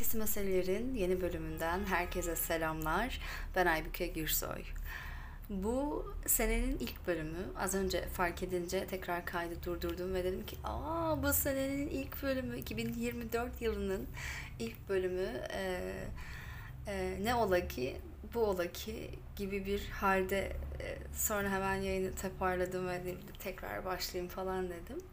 [0.00, 3.20] Pazartesi Meselelerin yeni bölümünden herkese selamlar.
[3.56, 4.62] Ben Aybüke Gürsoy.
[5.48, 7.38] Bu senenin ilk bölümü.
[7.58, 12.58] Az önce fark edince tekrar kaydı durdurdum ve dedim ki aa bu senenin ilk bölümü
[12.58, 14.06] 2024 yılının
[14.58, 15.92] ilk bölümü ee,
[16.86, 17.96] e, ne ola ki
[18.34, 24.32] bu ola ki gibi bir halde e, sonra hemen yayını toparladım ve dedim, tekrar başlayayım
[24.32, 25.04] falan dedim.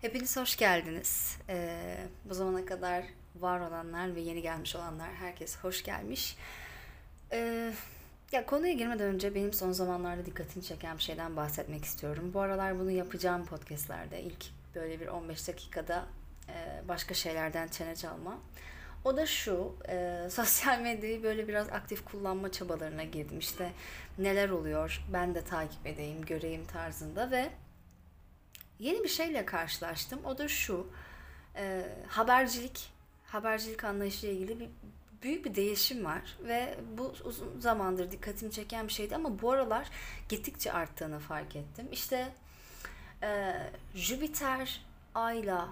[0.00, 1.36] Hepiniz hoş geldiniz.
[1.48, 3.04] Ee, bu zamana kadar
[3.36, 6.36] var olanlar ve yeni gelmiş olanlar herkes hoş gelmiş.
[7.32, 7.72] Ee,
[8.32, 12.30] ya konuya girmeden önce benim son zamanlarda dikkatini çeken bir şeyden bahsetmek istiyorum.
[12.34, 16.06] Bu aralar bunu yapacağım podcastlerde ilk böyle bir 15 dakikada
[16.48, 18.38] e, başka şeylerden çene çalma.
[19.04, 23.38] O da şu, e, sosyal medyayı böyle biraz aktif kullanma çabalarına girdim.
[23.38, 23.72] İşte
[24.18, 27.50] neler oluyor ben de takip edeyim, göreyim tarzında ve
[28.78, 30.24] yeni bir şeyle karşılaştım.
[30.24, 30.86] O da şu,
[31.56, 32.91] e, habercilik
[33.32, 34.68] habercilik anlayışıyla ilgili bir
[35.22, 39.88] büyük bir değişim var ve bu uzun zamandır dikkatimi çeken bir şeydi ama bu aralar
[40.28, 41.88] gittikçe arttığını fark ettim.
[41.92, 42.32] İşte
[43.22, 43.54] e,
[43.94, 45.68] Jüpiter Ay'la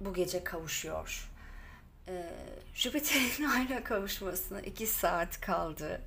[0.00, 1.30] bu gece kavuşuyor.
[2.08, 2.32] E,
[2.74, 6.00] Jüpiter'in Ay'la kavuşmasına iki saat kaldı.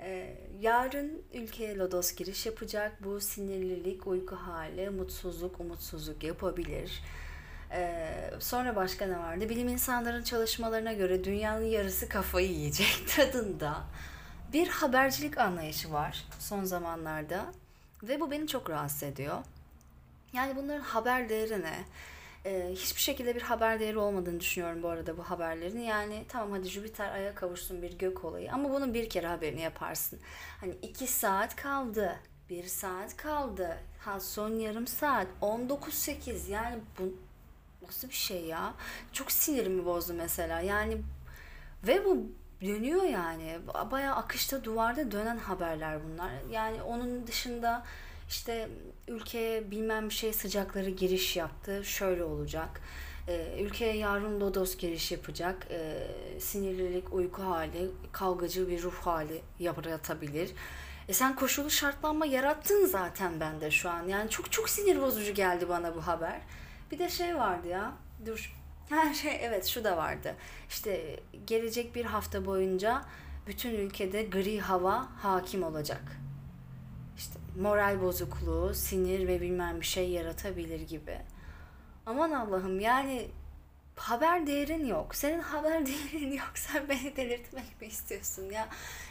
[0.00, 3.04] E, yarın ülkeye Lodos giriş yapacak.
[3.04, 7.02] Bu sinirlilik, uyku hali, mutsuzluk, umutsuzluk yapabilir
[7.74, 9.48] ee, sonra başka ne vardı?
[9.48, 13.74] Bilim insanların çalışmalarına göre dünyanın yarısı kafayı yiyecek tadında
[14.52, 17.46] bir habercilik anlayışı var son zamanlarda
[18.02, 19.38] ve bu beni çok rahatsız ediyor.
[20.32, 21.84] Yani bunların haber değeri ne?
[22.46, 25.80] Ee, hiçbir şekilde bir haber değeri olmadığını düşünüyorum bu arada bu haberlerin.
[25.80, 30.20] Yani tamam hadi Jüpiter aya kavuşsun bir gök olayı ama bunun bir kere haberini yaparsın.
[30.60, 32.16] Hani iki saat kaldı,
[32.50, 37.14] bir saat kaldı, ha son yarım saat, 19.8 yani bu
[37.86, 38.74] nasıl bir şey ya?
[39.12, 40.60] Çok sinirimi bozdu mesela.
[40.60, 40.98] Yani
[41.86, 42.26] ve bu
[42.62, 43.58] dönüyor yani.
[43.90, 46.30] Bayağı akışta duvarda dönen haberler bunlar.
[46.50, 47.84] Yani onun dışında
[48.28, 48.68] işte
[49.08, 51.84] ülkeye bilmem bir şey sıcakları giriş yaptı.
[51.84, 52.80] Şöyle olacak.
[53.28, 55.66] Ee, ülkeye yarın Lodos giriş yapacak.
[55.70, 56.06] Ee,
[56.40, 60.50] sinirlilik, uyku hali, kavgacı bir ruh hali yaratabilir.
[61.08, 64.08] E sen koşulu şartlanma yarattın zaten bende şu an.
[64.08, 66.40] Yani çok çok sinir bozucu geldi bana bu haber.
[66.90, 67.92] Bir de şey vardı ya.
[68.26, 68.54] Dur.
[68.88, 70.34] Her şey evet şu da vardı.
[70.68, 73.04] İşte gelecek bir hafta boyunca
[73.46, 76.02] bütün ülkede gri hava hakim olacak.
[77.16, 81.18] İşte moral bozukluğu, sinir ve bilmem bir şey yaratabilir gibi.
[82.06, 83.30] Aman Allah'ım yani
[83.96, 85.14] haber değerin yok.
[85.14, 86.52] Senin haber değerin yok.
[86.54, 88.68] Sen beni delirtmek mi istiyorsun ya?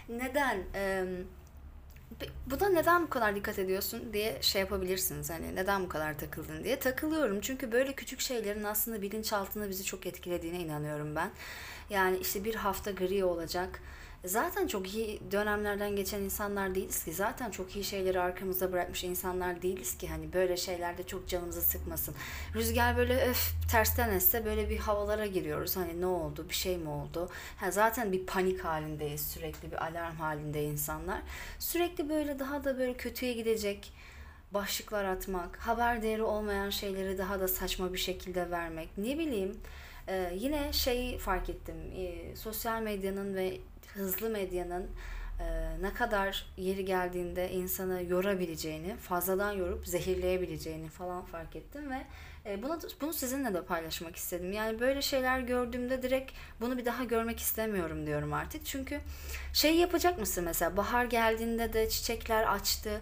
[0.09, 0.63] Neden?
[0.75, 1.05] Ee,
[2.45, 5.29] bu da neden bu kadar dikkat ediyorsun diye şey yapabilirsiniz.
[5.29, 6.79] Hani neden bu kadar takıldın diye.
[6.79, 11.31] Takılıyorum çünkü böyle küçük şeylerin aslında bilinçaltında bizi çok etkilediğine inanıyorum ben.
[11.89, 13.81] Yani işte bir hafta gri olacak
[14.25, 17.13] zaten çok iyi dönemlerden geçen insanlar değiliz ki.
[17.13, 20.07] Zaten çok iyi şeyleri arkamıza bırakmış insanlar değiliz ki.
[20.07, 22.15] Hani böyle şeylerde çok canımızı sıkmasın.
[22.55, 25.75] Rüzgar böyle öf tersten esse böyle bir havalara giriyoruz.
[25.75, 26.45] Hani ne oldu?
[26.49, 27.29] Bir şey mi oldu?
[27.57, 29.71] Ha, zaten bir panik halindeyiz sürekli.
[29.71, 31.21] Bir alarm halinde insanlar.
[31.59, 33.93] Sürekli böyle daha da böyle kötüye gidecek
[34.51, 38.97] başlıklar atmak, haber değeri olmayan şeyleri daha da saçma bir şekilde vermek.
[38.97, 39.57] Ne bileyim
[40.07, 41.75] ee, yine şeyi fark ettim.
[41.97, 43.57] Ee, sosyal medyanın ve
[43.93, 44.89] hızlı medyanın
[45.39, 45.45] e,
[45.81, 52.05] ne kadar yeri geldiğinde insanı yorabileceğini, fazladan yorup zehirleyebileceğini falan fark ettim ve
[52.45, 54.51] e, bunu bunu sizinle de paylaşmak istedim.
[54.51, 56.31] Yani böyle şeyler gördüğümde direkt
[56.61, 58.65] bunu bir daha görmek istemiyorum diyorum artık.
[58.65, 58.99] Çünkü
[59.53, 63.01] şey yapacak mısın mesela bahar geldiğinde de çiçekler açtı.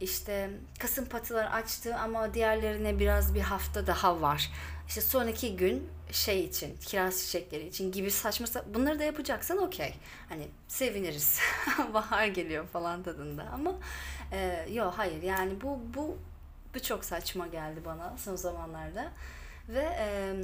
[0.00, 4.50] İşte kasım patılar açtı ama diğerlerine biraz bir hafta daha var
[4.90, 9.94] işte sonraki gün şey için, kiraz çiçekleri için gibi saçma bunları da yapacaksan okey.
[10.28, 11.40] Hani seviniriz.
[11.94, 13.74] Bahar geliyor falan tadında ama
[14.32, 16.18] e, yok hayır yani bu bu
[16.74, 19.12] bu çok saçma geldi bana son zamanlarda.
[19.68, 20.34] Ve e,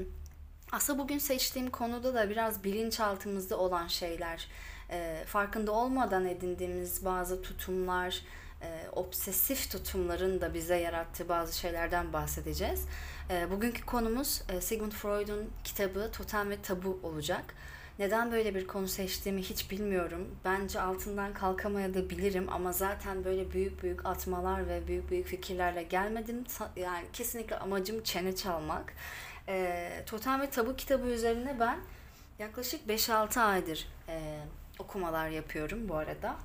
[0.72, 4.48] aslında bugün seçtiğim konuda da biraz bilinçaltımızda olan şeyler,
[4.90, 8.22] e, farkında olmadan edindiğimiz bazı tutumlar,
[8.62, 12.84] e, obsesif tutumların da bize yarattığı bazı şeylerden bahsedeceğiz.
[13.30, 17.54] E, bugünkü konumuz e, Sigmund Freud'un kitabı Totem ve Tabu olacak.
[17.98, 20.38] Neden böyle bir konu seçtiğimi hiç bilmiyorum.
[20.44, 25.82] Bence altından kalkamaya da bilirim ama zaten böyle büyük büyük atmalar ve büyük büyük fikirlerle
[25.82, 26.44] gelmedim.
[26.76, 28.92] Yani kesinlikle amacım çene çalmak.
[29.48, 31.78] E, Totem ve Tabu kitabı üzerine ben
[32.38, 34.38] yaklaşık 5-6 aydır e,
[34.78, 36.36] okumalar yapıyorum bu arada.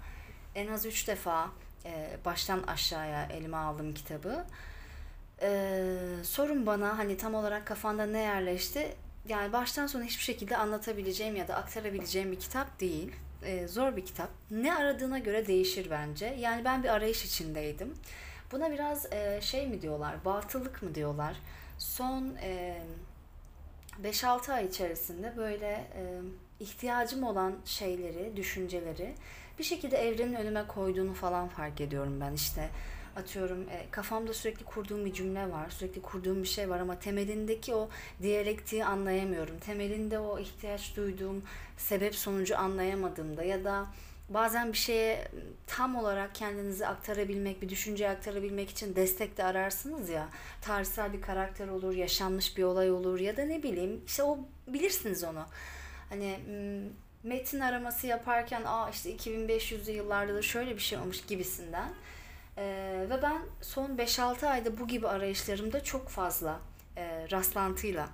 [0.56, 1.50] En az 3 defa
[1.86, 4.45] e, baştan aşağıya elime aldım kitabı.
[5.41, 5.83] E,
[6.23, 8.95] sorun bana hani tam olarak kafanda ne yerleşti?
[9.27, 13.11] yani baştan sona hiçbir şekilde anlatabileceğim ya da aktarabileceğim bir kitap değil.
[13.43, 14.29] Ee, zor bir kitap.
[14.51, 16.25] Ne aradığına göre değişir bence.
[16.39, 17.93] Yani ben bir arayış içindeydim.
[18.51, 21.35] Buna biraz e, şey mi diyorlar, batıllık mı diyorlar.
[21.77, 22.81] Son e,
[24.03, 26.03] 5-6 ay içerisinde böyle e,
[26.59, 29.13] ihtiyacım olan şeyleri, düşünceleri
[29.59, 32.69] bir şekilde evrenin önüme koyduğunu falan fark ediyorum ben işte
[33.15, 37.75] atıyorum e, kafamda sürekli kurduğum bir cümle var, sürekli kurduğum bir şey var ama temelindeki
[37.75, 37.89] o
[38.21, 39.59] diyalektiği anlayamıyorum.
[39.59, 41.43] Temelinde o ihtiyaç duyduğum
[41.77, 43.87] sebep sonucu anlayamadığımda ya da
[44.29, 45.27] bazen bir şeye
[45.67, 50.29] tam olarak kendinizi aktarabilmek, bir düşünceyi aktarabilmek için destek de ararsınız ya.
[50.61, 55.23] Tarihsel bir karakter olur, yaşanmış bir olay olur ya da ne bileyim işte o bilirsiniz
[55.23, 55.45] onu.
[56.09, 56.39] Hani
[57.23, 61.93] metin araması yaparken aa işte 2500'lü yıllarda da şöyle bir şey olmuş gibisinden.
[62.61, 66.59] Ee, ve ben son 5-6 ayda bu gibi arayışlarımda çok fazla
[66.97, 68.09] e, rastlantıyla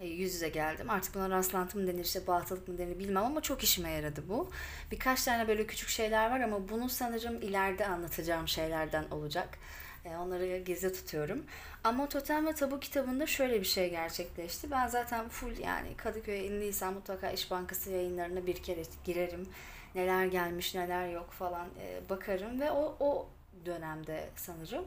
[0.00, 0.90] e, yüz yüze geldim.
[0.90, 4.50] Artık buna rastlantı mı denir işte batılık mı denir bilmem ama çok işime yaradı bu.
[4.90, 9.58] Birkaç tane böyle küçük şeyler var ama bunu sanırım ileride anlatacağım şeylerden olacak.
[10.04, 11.44] E, onları gizli tutuyorum.
[11.84, 14.70] Ama Totem ve Tabu kitabında şöyle bir şey gerçekleşti.
[14.70, 19.48] Ben zaten full yani Kadıköy'e inliysem mutlaka İş Bankası yayınlarına bir kere girerim.
[19.94, 23.28] Neler gelmiş neler yok falan e, bakarım ve o, o
[23.66, 24.84] dönemde sanırım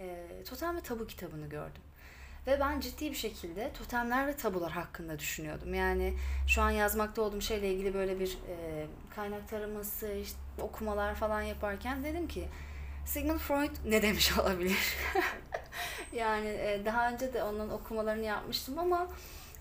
[0.00, 1.82] e, Totem ve Tabu kitabını gördüm.
[2.46, 5.74] Ve ben ciddi bir şekilde totemler ve tabular hakkında düşünüyordum.
[5.74, 6.14] Yani
[6.46, 8.86] şu an yazmakta olduğum şeyle ilgili böyle bir e,
[9.16, 12.48] kaynak taraması, işte okumalar falan yaparken dedim ki
[13.06, 14.96] Sigmund Freud ne demiş olabilir?
[16.12, 19.08] yani e, daha önce de onun okumalarını yapmıştım ama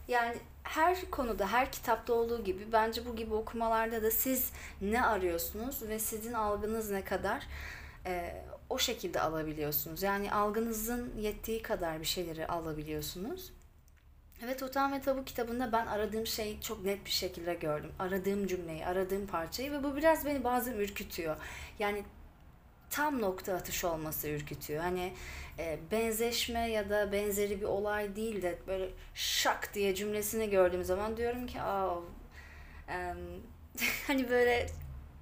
[0.08, 4.52] yani her konuda, her kitapta olduğu gibi bence bu gibi okumalarda da siz
[4.82, 7.48] ne arıyorsunuz ve sizin algınız ne kadar
[8.06, 10.04] e, o şekilde alabiliyorsunuz.
[10.04, 13.54] Yani algınızın yettiği kadar bir şeyleri alabiliyorsunuz.
[14.44, 17.92] Evet Totem ve Tabu kitabında ben aradığım şeyi çok net bir şekilde gördüm.
[18.00, 21.36] Aradığım cümleyi, aradığım parçayı ve bu biraz beni bazen ürkütüyor.
[21.80, 22.04] Yani
[22.90, 24.82] tam nokta atış olması ürkütüyor.
[24.82, 25.14] Hani
[25.60, 31.18] e, benzeşme ya da benzeri bir olay değil de böyle şak diye cümlesini gördüğüm zaman
[31.18, 32.06] diyorum ki aa um,
[34.08, 34.68] hani böyle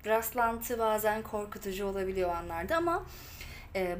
[0.06, 3.37] rastlantı bazen korkutucu olabiliyor anlarda ama e,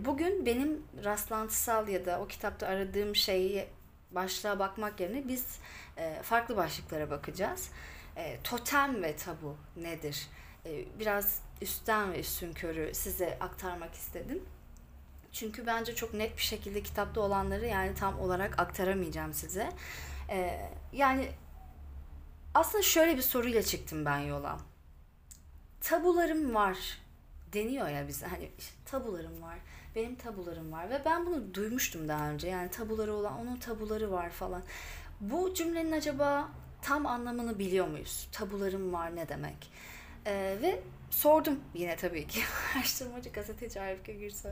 [0.06, 3.68] bugün benim rastlantısal ya da o kitapta aradığım şeyi
[4.12, 5.60] başlığa bakmak yerine biz
[5.98, 7.72] e, farklı başlıklara bakacağız.
[8.16, 10.28] E, totem ve tabu nedir?
[10.66, 14.44] E, biraz üstten ve üstün körü size aktarmak istedim.
[15.32, 19.70] Çünkü bence çok net bir şekilde kitapta olanları yani tam olarak aktaramayacağım size.
[20.30, 21.30] Ee, yani
[22.54, 24.58] aslında şöyle bir soruyla çıktım ben yola.
[25.82, 26.78] Tabularım var
[27.58, 28.26] deniyor ya bize.
[28.26, 28.52] Hani
[28.86, 29.58] tabularım var
[29.98, 32.48] benim tabularım var ve ben bunu duymuştum daha önce.
[32.48, 34.64] Yani tabuları olan onun tabuları var falan.
[35.22, 36.50] Bu cümlenin acaba
[36.82, 38.30] tam anlamını biliyor muyuz?
[38.32, 39.72] Tabularım var ne demek?
[40.26, 42.42] Ee, ve sordum yine tabii ki.
[42.76, 44.52] Araştırmacı gazeteci Aybüke Gürsoy.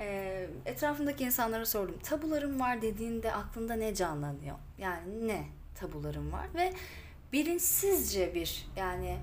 [0.00, 1.98] Ee, etrafındaki insanlara sordum.
[2.02, 4.56] Tabularım var dediğinde aklında ne canlanıyor?
[4.78, 6.46] Yani ne tabularım var?
[6.54, 6.72] Ve
[7.32, 9.18] bilinçsizce bir yani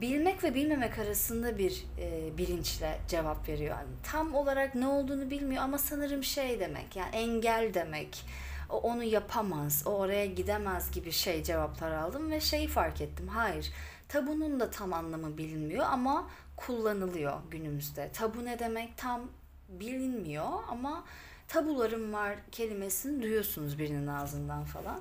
[0.00, 3.76] bilmek ve bilmemek arasında bir e, bilinçle cevap veriyor.
[3.76, 8.24] Yani tam olarak ne olduğunu bilmiyor ama sanırım şey demek yani engel demek.
[8.70, 13.28] O onu yapamaz, o oraya gidemez gibi şey cevaplar aldım ve şeyi fark ettim.
[13.28, 13.72] Hayır,
[14.08, 18.10] tabunun da tam anlamı bilinmiyor ama kullanılıyor günümüzde.
[18.12, 19.20] Tabu ne demek tam
[19.68, 21.04] bilinmiyor ama
[21.48, 25.00] tabularım var kelimesini duyuyorsunuz birinin ağzından falan.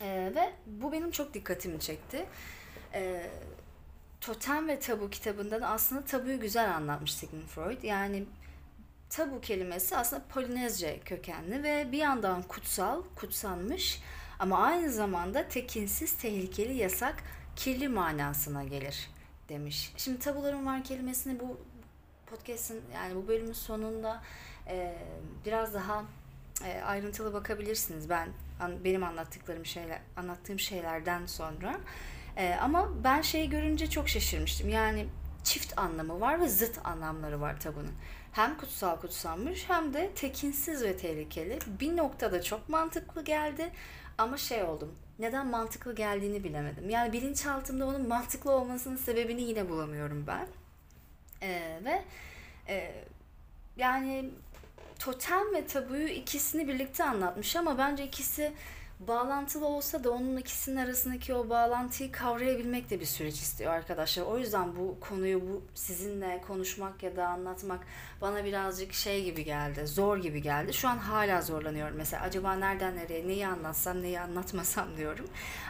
[0.00, 2.26] Ee, ve bu benim çok dikkatimi çekti.
[2.94, 3.30] Ee,
[4.20, 7.82] Totem ve Tabu kitabından aslında tabuyu güzel anlatmış Sigmund Freud.
[7.82, 8.24] Yani
[9.10, 14.00] tabu kelimesi aslında Polinezce kökenli ve bir yandan kutsal, kutsanmış
[14.38, 17.22] ama aynı zamanda tekinsiz, tehlikeli, yasak,
[17.56, 19.10] kirli manasına gelir
[19.48, 19.92] demiş.
[19.96, 21.60] Şimdi tabuların var kelimesini bu
[22.26, 24.22] podcast'in yani bu bölümün sonunda
[24.68, 24.96] e,
[25.46, 26.04] biraz daha
[26.64, 28.10] e, ayrıntılı bakabilirsiniz.
[28.10, 28.28] Ben
[28.60, 31.80] an, benim anlattıklarım şeyler anlattığım şeylerden sonra
[32.36, 34.68] ee, ama ben şeyi görünce çok şaşırmıştım.
[34.68, 35.06] Yani
[35.44, 37.94] çift anlamı var ve zıt anlamları var tabunun.
[38.32, 41.58] Hem kutsal kutsanmış hem de tekinsiz ve tehlikeli.
[41.80, 43.70] Bir noktada çok mantıklı geldi
[44.18, 44.94] ama şey oldum.
[45.18, 46.90] Neden mantıklı geldiğini bilemedim.
[46.90, 50.46] Yani bilinçaltımda onun mantıklı olmasının sebebini yine bulamıyorum ben.
[51.42, 52.02] Ee, ve
[52.68, 53.04] e,
[53.76, 54.30] yani
[54.98, 58.52] totem ve tabuyu ikisini birlikte anlatmış ama bence ikisi
[59.00, 64.22] bağlantılı olsa da onun ikisinin arasındaki o bağlantıyı kavrayabilmek de bir süreç istiyor arkadaşlar.
[64.22, 67.80] O yüzden bu konuyu bu sizinle konuşmak ya da anlatmak
[68.20, 70.74] bana birazcık şey gibi geldi, zor gibi geldi.
[70.74, 71.96] Şu an hala zorlanıyorum.
[71.96, 75.26] Mesela acaba nereden nereye neyi anlatsam, neyi anlatmasam diyorum.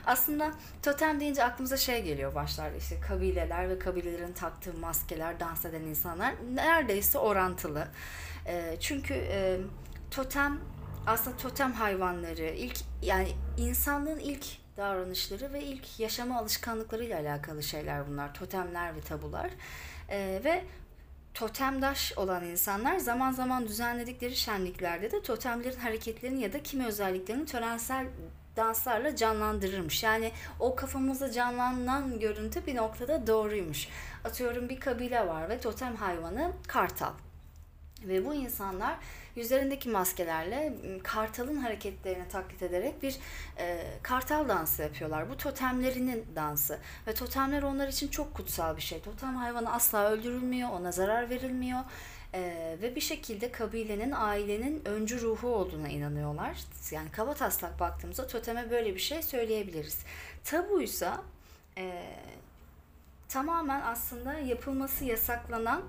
[0.07, 0.53] Aslında
[0.83, 6.35] totem deyince aklımıza şey geliyor başlarda işte kabileler ve kabilelerin taktığı maskeler, dans eden insanlar
[6.55, 7.89] neredeyse orantılı.
[8.81, 9.25] Çünkü
[10.11, 10.61] totem
[11.07, 18.35] aslında totem hayvanları ilk yani insanlığın ilk davranışları ve ilk yaşama alışkanlıklarıyla alakalı şeyler bunlar.
[18.35, 19.51] Totemler ve tabular.
[20.09, 20.65] Ee, ve
[21.35, 28.07] totemdaş olan insanlar zaman zaman düzenledikleri şenliklerde de totemlerin hareketlerini ya da kimi özelliklerini törensel
[28.57, 30.03] danslarla canlandırırmış.
[30.03, 33.89] Yani o kafamızda canlanan görüntü bir noktada doğruymuş.
[34.25, 37.13] Atıyorum bir kabile var ve totem hayvanı kartal.
[38.05, 38.97] Ve bu insanlar
[39.37, 43.19] yüzlerindeki maskelerle kartalın hareketlerini taklit ederek bir
[43.59, 45.31] e, kartal dansı yapıyorlar.
[45.31, 49.01] Bu totemlerinin dansı ve totemler onlar için çok kutsal bir şey.
[49.01, 51.81] Totem hayvanı asla öldürülmüyor, ona zarar verilmiyor.
[52.35, 56.59] Ee, ve bir şekilde kabilenin, ailenin öncü ruhu olduğuna inanıyorlar.
[56.91, 59.99] Yani kaba taslak baktığımızda toteme böyle bir şey söyleyebiliriz.
[60.45, 61.23] Tabuysa
[61.79, 62.03] e,
[63.29, 65.83] tamamen aslında yapılması yasaklanan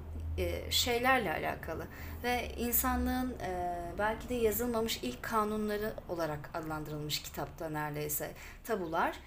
[0.70, 1.88] şeylerle alakalı
[2.24, 8.32] ve insanlığın e, belki de yazılmamış ilk kanunları olarak adlandırılmış kitapta neredeyse
[8.64, 9.20] tabular.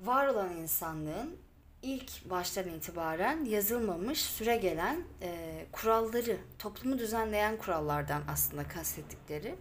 [0.00, 1.36] Var olan insanlığın
[1.82, 9.54] ilk baştan itibaren yazılmamış süre gelen e, kuralları toplumu düzenleyen kurallardan aslında kastettikleri.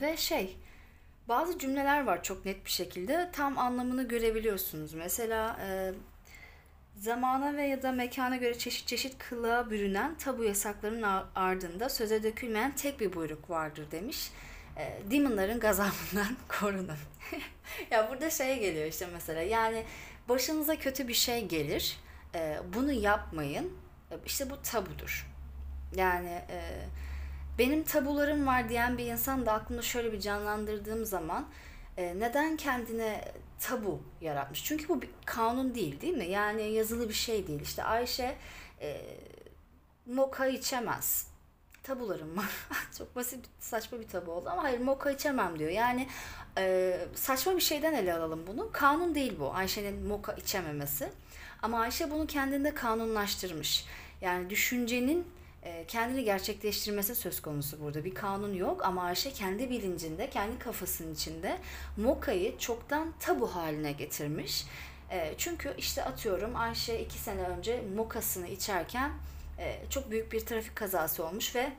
[0.00, 0.56] Ve şey
[1.28, 3.30] bazı cümleler var çok net bir şekilde.
[3.32, 4.94] Tam anlamını görebiliyorsunuz.
[4.94, 5.56] Mesela
[7.02, 12.74] Zamana ve ya da mekana göre çeşit çeşit kılığa bürünen tabu yasaklarının ardında söze dökülmeyen
[12.76, 14.30] tek bir buyruk vardır demiş.
[14.76, 16.96] E, demonların gazabından korunun.
[17.90, 19.84] ya burada şey geliyor işte mesela yani
[20.28, 22.00] başınıza kötü bir şey gelir.
[22.34, 23.72] E, bunu yapmayın.
[24.10, 25.26] E, işte bu tabudur.
[25.96, 26.88] Yani e,
[27.58, 31.48] benim tabularım var diyen bir insan da aklımda şöyle bir canlandırdığım zaman
[31.96, 33.24] e, neden kendine
[33.62, 34.64] tabu yaratmış?
[34.64, 36.26] Çünkü bu bir kanun değil değil mi?
[36.26, 37.60] Yani yazılı bir şey değil.
[37.60, 38.36] İşte Ayşe
[38.80, 39.00] e,
[40.06, 41.26] moka içemez.
[41.82, 42.50] Tabularım var.
[42.98, 45.70] Çok basit saçma bir tabu oldu ama hayır moka içemem diyor.
[45.70, 46.08] Yani
[46.58, 48.72] e, saçma bir şeyden ele alalım bunu.
[48.72, 49.54] Kanun değil bu.
[49.54, 51.12] Ayşe'nin moka içememesi.
[51.62, 53.86] Ama Ayşe bunu kendinde kanunlaştırmış.
[54.20, 55.26] Yani düşüncenin
[55.88, 58.04] kendini gerçekleştirmesi söz konusu burada.
[58.04, 61.58] Bir kanun yok ama Ayşe kendi bilincinde, kendi kafasının içinde
[61.96, 64.66] Moka'yı çoktan tabu haline getirmiş.
[65.10, 69.12] E, çünkü işte atıyorum Ayşe iki sene önce Moka'sını içerken
[69.58, 71.72] e, çok büyük bir trafik kazası olmuş ve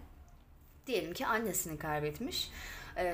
[0.88, 2.52] diyelim ki annesini kaybetmiş.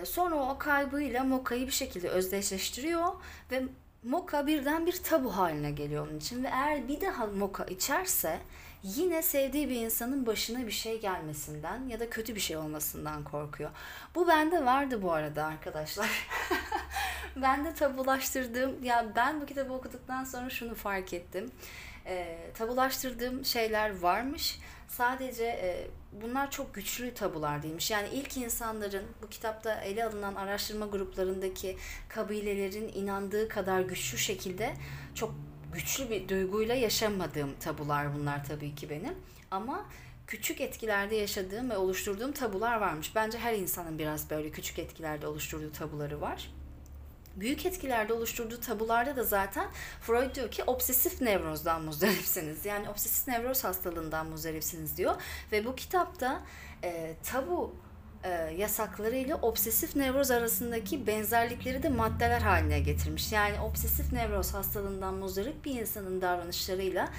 [0.04, 3.08] Sonra o kaybıyla Moka'yı bir şekilde özdeşleştiriyor
[3.52, 3.64] ve
[4.04, 8.40] Moka birden bir tabu haline geliyor onun için ve eğer bir daha Moka içerse
[8.84, 13.70] yine sevdiği bir insanın başına bir şey gelmesinden ya da kötü bir şey olmasından korkuyor.
[14.16, 16.10] Bu bende vardı bu arada arkadaşlar.
[17.36, 21.52] ben de tabulaştırdığım, ya ben bu kitabı okuduktan sonra şunu fark ettim.
[22.06, 24.60] E, tabulaştırdığım şeyler varmış.
[24.88, 27.92] Sadece e, bunlar çok güçlü tabular değilmiş.
[27.92, 31.78] Yani ilk insanların bu kitapta ele alınan araştırma gruplarındaki
[32.10, 34.74] kabilelerin inandığı kadar güçlü şekilde
[35.16, 35.36] çok
[35.74, 39.14] güçlü bir duyguyla yaşamadığım tabular bunlar tabii ki benim.
[39.52, 39.86] Ama
[40.28, 43.16] küçük etkilerde yaşadığım ve oluşturduğum tabular varmış.
[43.16, 46.52] Bence her insanın biraz böyle küçük etkilerde oluşturduğu tabuları var.
[47.36, 49.68] Büyük etkilerde oluşturduğu tabularda da zaten
[50.02, 52.66] Freud diyor ki obsesif nevrozdan muzdaripsiniz.
[52.66, 55.16] Yani obsesif nevroz hastalığından muzdaripsiniz diyor.
[55.52, 56.42] Ve bu kitapta
[56.84, 57.76] e, tabu
[58.24, 63.32] e, yasakları ile obsesif nevroz arasındaki benzerlikleri de maddeler haline getirmiş.
[63.32, 67.10] Yani obsesif nevroz hastalığından muzdarip bir insanın davranışlarıyla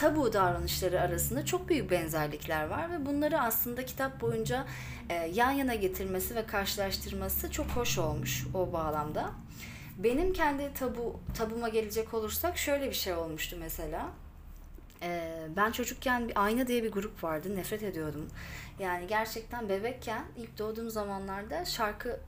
[0.00, 4.66] tabu davranışları arasında çok büyük benzerlikler var ve bunları aslında kitap boyunca
[5.10, 9.30] e, yan yana getirmesi ve karşılaştırması çok hoş olmuş o bağlamda.
[9.98, 14.06] Benim kendi tabu tabuma gelecek olursak şöyle bir şey olmuştu mesela.
[15.02, 17.56] Ee, ben çocukken bir Ayna diye bir grup vardı.
[17.56, 18.28] Nefret ediyordum.
[18.78, 22.20] Yani gerçekten bebekken ilk doğduğum zamanlarda şarkı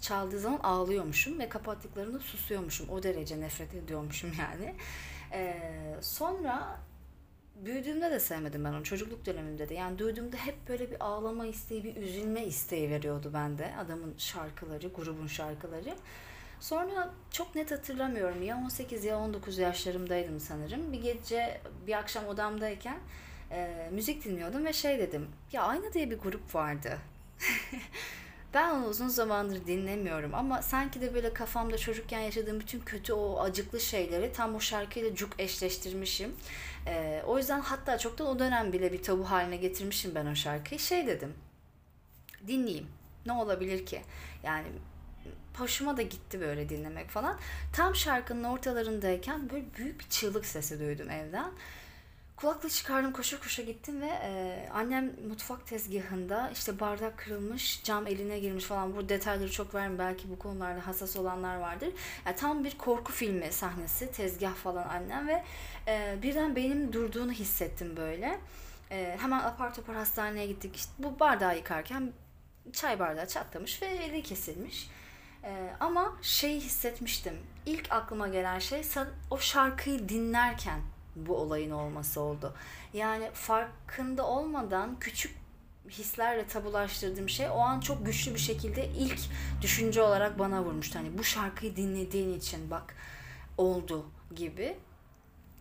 [0.00, 2.88] çaldığı zaman ağlıyormuşum ve kapattıklarında susuyormuşum.
[2.88, 4.74] O derece nefret ediyormuşum yani.
[5.32, 5.54] Ee,
[6.00, 6.78] sonra
[7.56, 8.84] büyüdüğümde de sevmedim ben onu.
[8.84, 9.74] Çocukluk dönemimde de.
[9.74, 13.74] Yani duyduğumda hep böyle bir ağlama isteği, bir üzülme isteği veriyordu bende.
[13.76, 15.94] Adamın şarkıları, grubun şarkıları.
[16.60, 20.92] Sonra çok net hatırlamıyorum ya 18 ya 19 yaşlarımdaydım sanırım.
[20.92, 22.98] Bir gece bir akşam odamdayken
[23.50, 25.28] e, müzik dinliyordum ve şey dedim.
[25.52, 26.98] Ya Ayna diye bir grup vardı.
[28.54, 33.40] Ben onu uzun zamandır dinlemiyorum ama sanki de böyle kafamda çocukken yaşadığım bütün kötü o
[33.40, 36.36] acıklı şeyleri tam o şarkıyla cuk eşleştirmişim.
[36.86, 40.80] Ee, o yüzden hatta çoktan o dönem bile bir tabu haline getirmişim ben o şarkıyı.
[40.80, 41.34] Şey dedim,
[42.46, 42.86] dinleyeyim.
[43.26, 44.02] Ne olabilir ki?
[44.42, 44.66] Yani
[45.58, 47.38] hoşuma da gitti böyle dinlemek falan.
[47.72, 51.50] Tam şarkının ortalarındayken böyle büyük bir çığlık sesi duydum evden.
[52.36, 58.38] Kulaklığı çıkardım koşa koşa gittim ve e, annem mutfak tezgahında işte bardak kırılmış, cam eline
[58.38, 58.96] girmiş falan.
[58.96, 61.88] Bu detayları çok vermem belki bu konularda hassas olanlar vardır.
[62.26, 65.44] Yani tam bir korku filmi sahnesi, tezgah falan annem ve
[65.88, 68.40] e, birden benim durduğunu hissettim böyle.
[68.90, 70.76] E, hemen apar topar hastaneye gittik.
[70.76, 72.12] İşte bu bardağı yıkarken
[72.72, 74.88] çay bardağı çatlamış ve eli kesilmiş.
[75.44, 77.34] Ee, ama şeyi hissetmiştim.
[77.66, 78.82] İlk aklıma gelen şey
[79.30, 80.80] o şarkıyı dinlerken
[81.16, 82.54] bu olayın olması oldu.
[82.92, 85.38] Yani farkında olmadan küçük
[85.90, 89.20] hislerle tabulaştırdığım şey o an çok güçlü bir şekilde ilk
[89.62, 90.98] düşünce olarak bana vurmuştu.
[90.98, 92.94] Hani bu şarkıyı dinlediğin için bak
[93.58, 94.76] oldu gibi.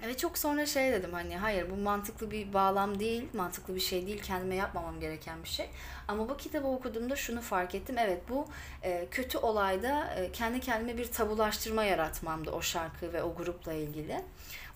[0.08, 4.08] Ve çok sonra şey dedim hani hayır bu mantıklı bir bağlam değil, mantıklı bir şey
[4.08, 5.70] değil, kendime yapmamam gereken bir şey.
[6.08, 7.96] Ama bu kitabı okuduğumda şunu fark ettim.
[7.98, 8.48] Evet bu
[8.84, 14.22] e, kötü olayda e, kendi kendime bir tabulaştırma yaratmamdı o şarkı ve o grupla ilgili.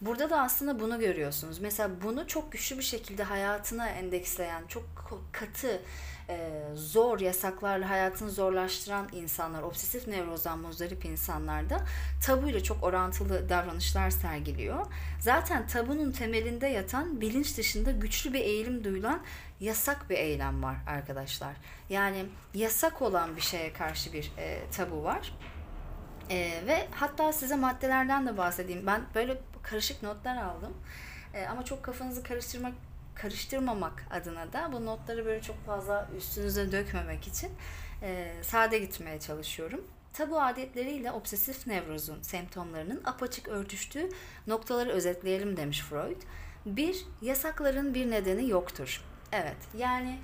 [0.01, 1.59] Burada da aslında bunu görüyorsunuz.
[1.59, 4.83] Mesela bunu çok güçlü bir şekilde hayatına endeksleyen, çok
[5.31, 5.81] katı,
[6.29, 11.85] e, zor yasaklarla hayatını zorlaştıran insanlar, obsesif nevrozdan muzdarip insanlar da
[12.25, 14.85] tabuyla çok orantılı davranışlar sergiliyor.
[15.19, 19.21] Zaten tabunun temelinde yatan bilinç dışında güçlü bir eğilim duyulan
[19.59, 21.53] yasak bir eylem var arkadaşlar.
[21.89, 25.33] Yani yasak olan bir şeye karşı bir e, tabu var.
[26.29, 28.87] E, ve hatta size maddelerden de bahsedeyim.
[28.87, 30.73] Ben böyle karışık notlar aldım.
[31.33, 32.73] E, ama çok kafanızı karıştırmak
[33.21, 37.51] karıştırmamak adına da bu notları böyle çok fazla üstünüze dökmemek için
[38.01, 39.87] e, sade gitmeye çalışıyorum.
[40.13, 44.09] Tabu adetleriyle obsesif nevrozun semptomlarının apaçık örtüştüğü
[44.47, 46.21] noktaları özetleyelim demiş Freud.
[46.65, 49.01] Bir, yasakların bir nedeni yoktur.
[49.31, 50.19] Evet, yani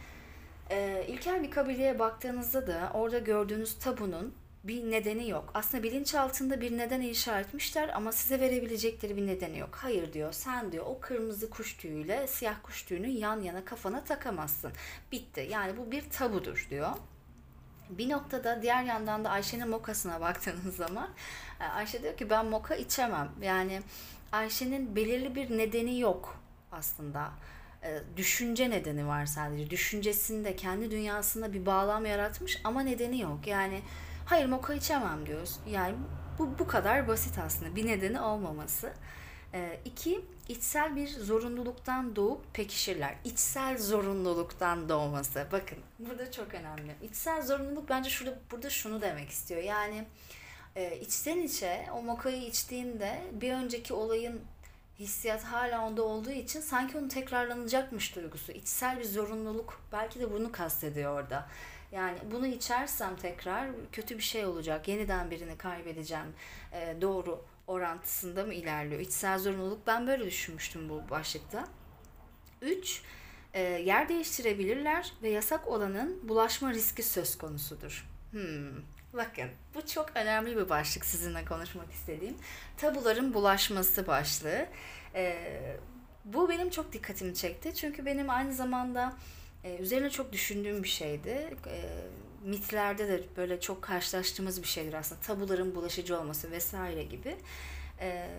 [0.70, 4.33] e, ilkel bir kabileye baktığınızda da orada gördüğünüz tabunun
[4.68, 5.51] bir nedeni yok.
[5.53, 9.75] Aslında bilinçaltında bir neden inşa etmişler ama size verebilecekleri bir nedeni yok.
[9.82, 14.72] Hayır diyor sen diyor o kırmızı kuş tüyüyle siyah kuş tüyünü yan yana kafana takamazsın.
[15.12, 15.48] Bitti.
[15.51, 16.90] Yani bu bir tabudur diyor.
[17.90, 21.10] Bir noktada diğer yandan da Ayşe'nin mokasına baktığınız zaman
[21.60, 23.32] e, Ayşe diyor ki ben moka içemem.
[23.42, 23.82] Yani
[24.32, 26.40] Ayşe'nin belirli bir nedeni yok
[26.72, 27.32] aslında.
[27.84, 29.70] E, düşünce nedeni var sadece.
[29.70, 33.48] Düşüncesinde, kendi dünyasında bir bağlam yaratmış ama nedeni yok.
[33.48, 33.82] Yani
[34.27, 35.59] Hayır moka içemem diyoruz.
[35.70, 35.96] Yani
[36.40, 37.75] bu, bu kadar basit aslında.
[37.75, 38.94] Bir nedeni olmaması.
[39.53, 43.16] E, iki, içsel bir zorunluluktan doğup pekişirler.
[43.24, 45.48] İçsel zorunluluktan doğması.
[45.51, 46.96] Bakın burada çok önemli.
[47.03, 49.61] İçsel zorunluluk bence şurada burada şunu demek istiyor.
[49.63, 50.05] Yani
[50.75, 54.42] e, içten içe o mokayı içtiğinde bir önceki olayın
[55.00, 58.51] hissiyat hala onda olduğu için sanki onu tekrarlanacakmış duygusu.
[58.51, 61.48] İçsel bir zorunluluk belki de bunu kastediyor orada.
[61.91, 64.87] Yani bunu içersem tekrar kötü bir şey olacak.
[64.87, 66.33] Yeniden birini kaybedeceğim.
[66.71, 69.01] E, doğru orantısında mı ilerliyor?
[69.01, 71.67] İçsel zorunluluk ben böyle düşünmüştüm bu başlıkta.
[72.61, 73.01] 3.
[73.53, 78.07] E, yer değiştirebilirler ve yasak olanın bulaşma riski söz konusudur.
[78.31, 78.81] Hmm.
[79.13, 82.37] Bakın bu çok önemli bir başlık sizinle konuşmak istediğim.
[82.77, 84.65] Tabuların bulaşması başlığı.
[85.15, 85.77] Ee,
[86.25, 87.75] bu benim çok dikkatimi çekti.
[87.75, 89.13] Çünkü benim aynı zamanda
[89.63, 91.29] e, üzerine çok düşündüğüm bir şeydi.
[91.67, 91.81] E,
[92.43, 95.22] mitlerde de böyle çok karşılaştığımız bir şeydir aslında.
[95.22, 97.35] Tabuların bulaşıcı olması vesaire gibi.
[98.00, 98.29] E,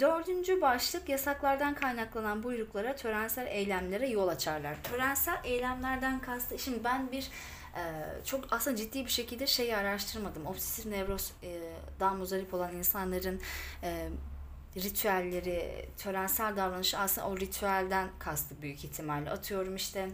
[0.00, 4.82] dördüncü başlık yasaklardan kaynaklanan buyruklara, törensel eylemlere yol açarlar.
[4.82, 7.30] Törensel eylemlerden kastı, şimdi ben bir
[7.76, 7.82] e,
[8.24, 10.46] çok aslında ciddi bir şekilde şeyi araştırmadım.
[10.46, 13.40] Obsesif nevrozdan e, muzdarip olan insanların
[13.82, 14.08] e,
[14.76, 19.30] ritüelleri, törensel davranışı aslında o ritüelden kastı büyük ihtimalle.
[19.30, 20.08] Atıyorum işte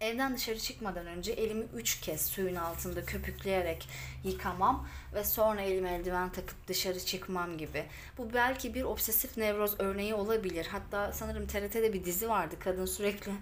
[0.00, 3.88] Evden dışarı çıkmadan önce elimi üç kez suyun altında köpükleyerek
[4.24, 7.84] yıkamam ve sonra elime eldiven takıp dışarı çıkmam gibi.
[8.18, 10.66] Bu belki bir obsesif nevroz örneği olabilir.
[10.70, 12.54] Hatta sanırım TRT'de bir dizi vardı.
[12.60, 13.32] Kadın sürekli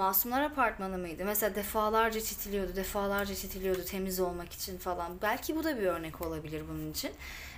[0.00, 1.24] Masumlar Apartmanı mıydı?
[1.24, 5.12] Mesela defalarca çitiliyordu, defalarca çitiliyordu temiz olmak için falan.
[5.22, 7.10] Belki bu da bir örnek olabilir bunun için.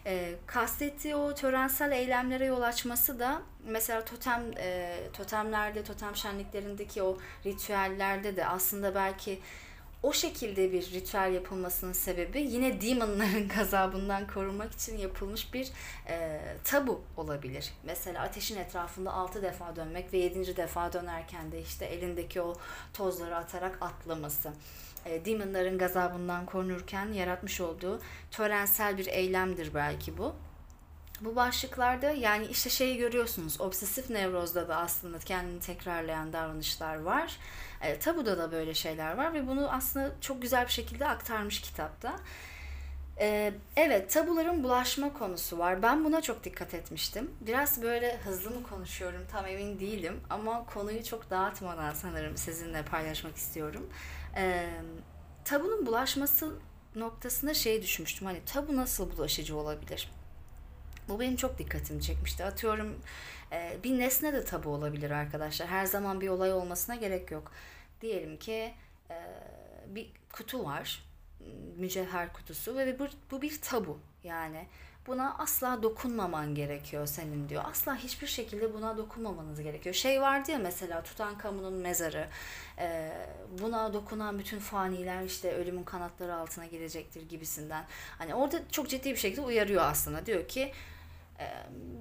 [0.06, 7.18] E, kastettiği o törensel eylemlere yol açması da mesela totem e, totemlerde, totem şenliklerindeki o
[7.46, 9.40] ritüellerde de aslında belki
[10.02, 15.68] o şekilde bir ritüel yapılmasının sebebi yine demonların gazabından korunmak için yapılmış bir
[16.08, 17.72] e, tabu olabilir.
[17.84, 22.54] Mesela ateşin etrafında altı defa dönmek ve yedinci defa dönerken de işte elindeki o
[22.92, 24.52] tozları atarak atlaması.
[25.04, 30.34] E, demonların gazabından korunurken yaratmış olduğu törensel bir eylemdir belki bu.
[31.24, 37.36] Bu başlıklarda yani işte şeyi görüyorsunuz obsesif nevrozda da aslında kendini tekrarlayan davranışlar var.
[37.80, 42.16] E, tabuda da böyle şeyler var ve bunu aslında çok güzel bir şekilde aktarmış kitapta.
[43.18, 45.82] E, evet tabuların bulaşma konusu var.
[45.82, 47.30] Ben buna çok dikkat etmiştim.
[47.40, 53.36] Biraz böyle hızlı mı konuşuyorum tam emin değilim ama konuyu çok dağıtmadan sanırım sizinle paylaşmak
[53.36, 53.90] istiyorum.
[54.36, 54.66] E,
[55.44, 56.52] tabunun bulaşması
[56.96, 58.26] noktasında şey düşmüştüm.
[58.26, 60.10] Hani tabu nasıl bulaşıcı olabilir?
[61.08, 62.44] Bu benim çok dikkatimi çekmişti.
[62.44, 62.96] Atıyorum
[63.52, 65.68] e, bir nesne de tabu olabilir arkadaşlar.
[65.68, 67.52] Her zaman bir olay olmasına gerek yok.
[68.00, 68.74] Diyelim ki
[69.10, 69.16] e,
[69.86, 71.04] bir kutu var.
[71.76, 73.98] Mücevher kutusu ve bu, bu bir tabu.
[74.24, 74.66] Yani
[75.06, 77.62] buna asla dokunmaman gerekiyor senin diyor.
[77.70, 79.94] Asla hiçbir şekilde buna dokunmamanız gerekiyor.
[79.94, 82.28] Şey vardı ya mesela Tutankamon'un mezarı.
[82.78, 83.12] E,
[83.60, 87.84] buna dokunan bütün faniler işte ölümün kanatları altına gelecektir gibisinden.
[88.18, 90.26] Hani orada çok ciddi bir şekilde uyarıyor aslında.
[90.26, 90.72] Diyor ki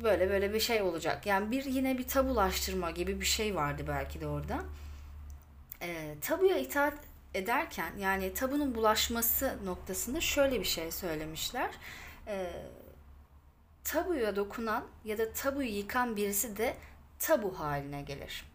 [0.03, 1.25] böyle böyle bir şey olacak.
[1.25, 4.59] Yani bir yine bir tabulaştırma gibi bir şey vardı belki de orada.
[5.81, 6.93] E, tabuya itaat
[7.33, 11.69] ederken yani tabunun bulaşması noktasında şöyle bir şey söylemişler.
[12.27, 12.51] E,
[13.83, 16.75] tabuya dokunan ya da tabuyu yıkan birisi de
[17.19, 18.45] tabu haline gelir.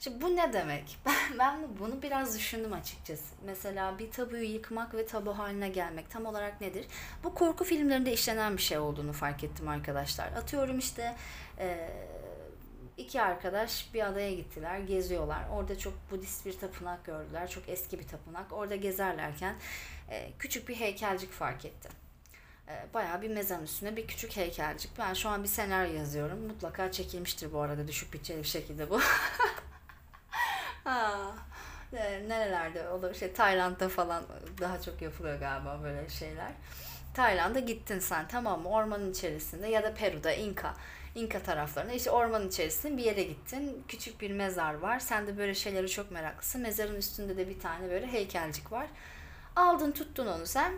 [0.00, 0.98] Şimdi bu ne demek?
[1.38, 3.34] Ben, bunu biraz düşündüm açıkçası.
[3.44, 6.86] Mesela bir tabuyu yıkmak ve tabu haline gelmek tam olarak nedir?
[7.24, 10.32] Bu korku filmlerinde işlenen bir şey olduğunu fark ettim arkadaşlar.
[10.32, 11.16] Atıyorum işte
[12.96, 15.48] iki arkadaş bir adaya gittiler, geziyorlar.
[15.52, 17.50] Orada çok Budist bir tapınak gördüler.
[17.50, 18.52] Çok eski bir tapınak.
[18.52, 19.54] Orada gezerlerken
[20.38, 21.92] küçük bir heykelcik fark ettim
[22.94, 24.90] bayağı bir mezan üstüne bir küçük heykelcik.
[24.98, 26.38] Ben şu an bir senaryo yazıyorum.
[26.38, 29.00] Mutlaka çekilmiştir bu arada düşük bütçeli bir şekilde bu.
[30.84, 31.32] Ha.
[32.26, 33.14] Nerelerde olur?
[33.14, 34.24] Şey Tayland'da falan
[34.60, 36.52] daha çok yapılıyor galiba böyle şeyler.
[37.14, 38.68] Tayland'a gittin sen tamam mı?
[38.68, 40.74] Ormanın içerisinde ya da Peru'da İnka.
[41.14, 43.84] İnka taraflarında işte ormanın içerisinde bir yere gittin.
[43.88, 44.98] Küçük bir mezar var.
[44.98, 46.60] Sen de böyle şeyleri çok meraklısın.
[46.60, 48.86] Mezarın üstünde de bir tane böyle heykelcik var.
[49.56, 50.72] Aldın tuttun onu sen.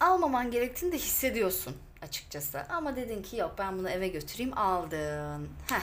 [0.00, 2.66] Almaman gerektiğini de hissediyorsun açıkçası.
[2.68, 5.48] Ama dedin ki yok ben bunu eve götüreyim aldın.
[5.68, 5.82] Heh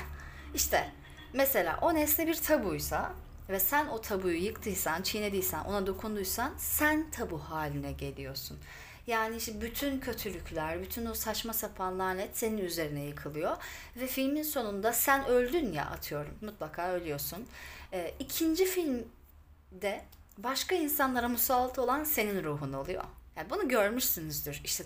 [0.55, 0.91] işte
[1.33, 3.13] Mesela o nesne bir tabuysa
[3.49, 8.59] ve sen o tabuyu yıktıysan, çiğnediysen, ona dokunduysan sen tabu haline geliyorsun.
[9.07, 13.57] Yani işte bütün kötülükler, bütün o saçma sapan lanet senin üzerine yıkılıyor.
[13.95, 16.37] Ve filmin sonunda sen öldün ya atıyorum.
[16.41, 17.47] Mutlaka ölüyorsun.
[17.93, 20.05] Ee, ikinci filmde
[20.37, 23.03] başka insanlara musallat olan senin ruhun oluyor.
[23.37, 24.61] Yani bunu görmüşsünüzdür.
[24.63, 24.83] İşte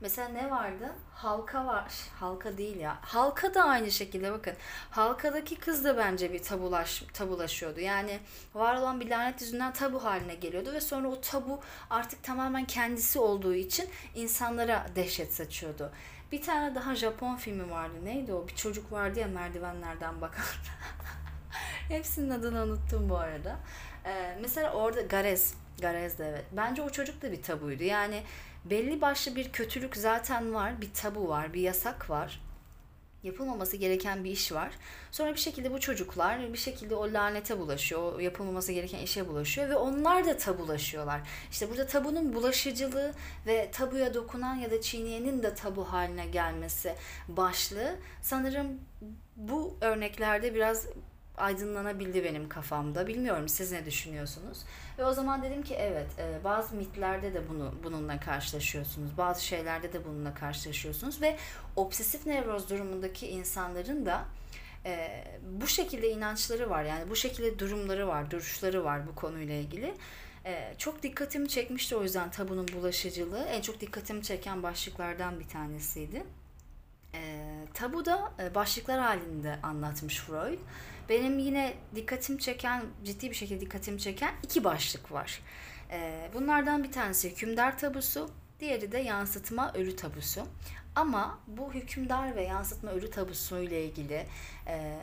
[0.00, 0.92] Mesela ne vardı?
[1.14, 1.92] Halka var.
[2.20, 2.98] Halka değil ya.
[3.02, 4.54] Halka da aynı şekilde bakın.
[4.90, 7.80] Halkadaki kız da bence bir tabulaş, tabulaşıyordu.
[7.80, 8.18] Yani
[8.54, 13.18] var olan bir lanet yüzünden tabu haline geliyordu ve sonra o tabu artık tamamen kendisi
[13.18, 15.92] olduğu için insanlara dehşet saçıyordu.
[16.32, 17.94] Bir tane daha Japon filmi vardı.
[18.04, 18.48] Neydi o?
[18.48, 20.44] Bir çocuk vardı ya merdivenlerden bakan.
[21.88, 23.56] Hepsinin adını unuttum bu arada.
[24.04, 25.54] Ee, mesela orada Garez.
[25.80, 26.44] Garez de evet.
[26.52, 27.82] Bence o çocuk da bir tabuydu.
[27.82, 28.22] Yani
[28.64, 32.40] belli başlı bir kötülük zaten var, bir tabu var, bir yasak var.
[33.22, 34.70] Yapılmaması gereken bir iş var.
[35.10, 39.68] Sonra bir şekilde bu çocuklar bir şekilde o lanete bulaşıyor, o yapılmaması gereken işe bulaşıyor
[39.68, 41.20] ve onlar da tabulaşıyorlar.
[41.50, 43.14] İşte burada tabunun bulaşıcılığı
[43.46, 46.94] ve tabuya dokunan ya da çiğneyenin de tabu haline gelmesi
[47.28, 48.80] başlığı sanırım
[49.36, 50.86] bu örneklerde biraz
[51.38, 53.06] aydınlanabildi benim kafamda.
[53.06, 54.58] Bilmiyorum siz ne düşünüyorsunuz?
[54.98, 59.18] Ve o zaman dedim ki evet e, bazı mitlerde de bunu bununla karşılaşıyorsunuz.
[59.18, 61.36] Bazı şeylerde de bununla karşılaşıyorsunuz ve
[61.76, 64.24] obsesif nevroz durumundaki insanların da
[64.84, 65.24] e,
[65.60, 66.84] bu şekilde inançları var.
[66.84, 69.94] Yani bu şekilde durumları var, duruşları var bu konuyla ilgili.
[70.44, 73.44] E, çok dikkatimi çekmişti o yüzden tabunun bulaşıcılığı.
[73.44, 76.24] En çok dikkatimi çeken başlıklardan bir tanesiydi.
[77.14, 80.58] E, tabu da e, başlıklar halinde anlatmış Freud.
[81.08, 85.42] Benim yine dikkatimi çeken, ciddi bir şekilde dikkatimi çeken iki başlık var.
[85.90, 90.46] E, bunlardan bir tanesi hükümdar tabusu, diğeri de yansıtma ölü tabusu.
[90.94, 94.26] Ama bu hükümdar ve yansıtma ölü tabusu ile ilgili
[94.66, 94.98] e,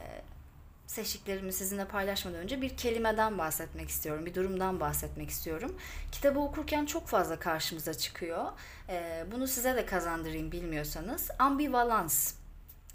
[0.87, 5.75] seçtiklerimi sizinle paylaşmadan önce bir kelimeden bahsetmek istiyorum, bir durumdan bahsetmek istiyorum.
[6.11, 8.45] Kitabı okurken çok fazla karşımıza çıkıyor.
[8.89, 11.29] E, bunu size de kazandırayım bilmiyorsanız.
[11.39, 12.33] Ambivalans.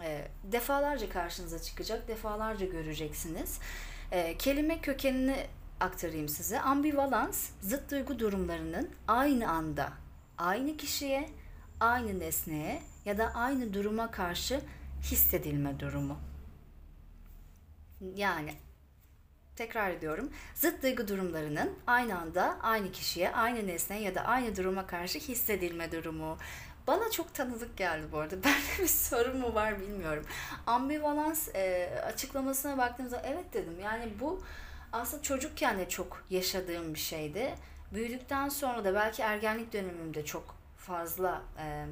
[0.03, 3.59] E, defalarca karşınıza çıkacak, defalarca göreceksiniz.
[4.13, 5.47] E, kelime kökenini
[5.81, 6.61] aktarayım size.
[6.61, 9.93] Ambivalans zıt duygu durumlarının aynı anda
[10.39, 11.31] aynı kişiye,
[11.81, 14.61] aynı nesneye ya da aynı duruma karşı
[15.03, 16.19] hissedilme durumu.
[18.17, 18.55] Yani
[19.57, 20.31] tekrar ediyorum.
[20.55, 25.93] Zıt duygu durumlarının aynı anda aynı kişiye, aynı nesneye ya da aynı duruma karşı hissedilme
[25.93, 26.39] durumu.
[26.91, 28.37] Bana çok tanıdık geldi bu arada.
[28.45, 30.25] Bende bir sorun mu var bilmiyorum.
[30.67, 33.81] Ambivalans e, açıklamasına baktığımızda evet dedim.
[33.83, 34.43] Yani bu
[34.93, 37.55] aslında çocukken de çok yaşadığım bir şeydi.
[37.93, 41.87] Büyüdükten sonra da belki ergenlik dönemimde çok fazla e,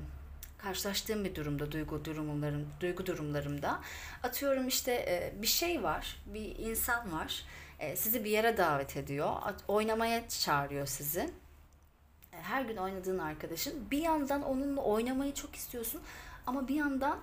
[0.58, 3.80] karşılaştığım bir durumda duygu durumlarım duygu durumlarımda
[4.22, 7.44] atıyorum işte e, bir şey var bir insan var
[7.78, 9.34] e, sizi bir yere davet ediyor
[9.68, 11.30] oynamaya çağırıyor sizi
[12.42, 16.00] her gün oynadığın arkadaşın bir yandan onunla oynamayı çok istiyorsun
[16.46, 17.18] ama bir yandan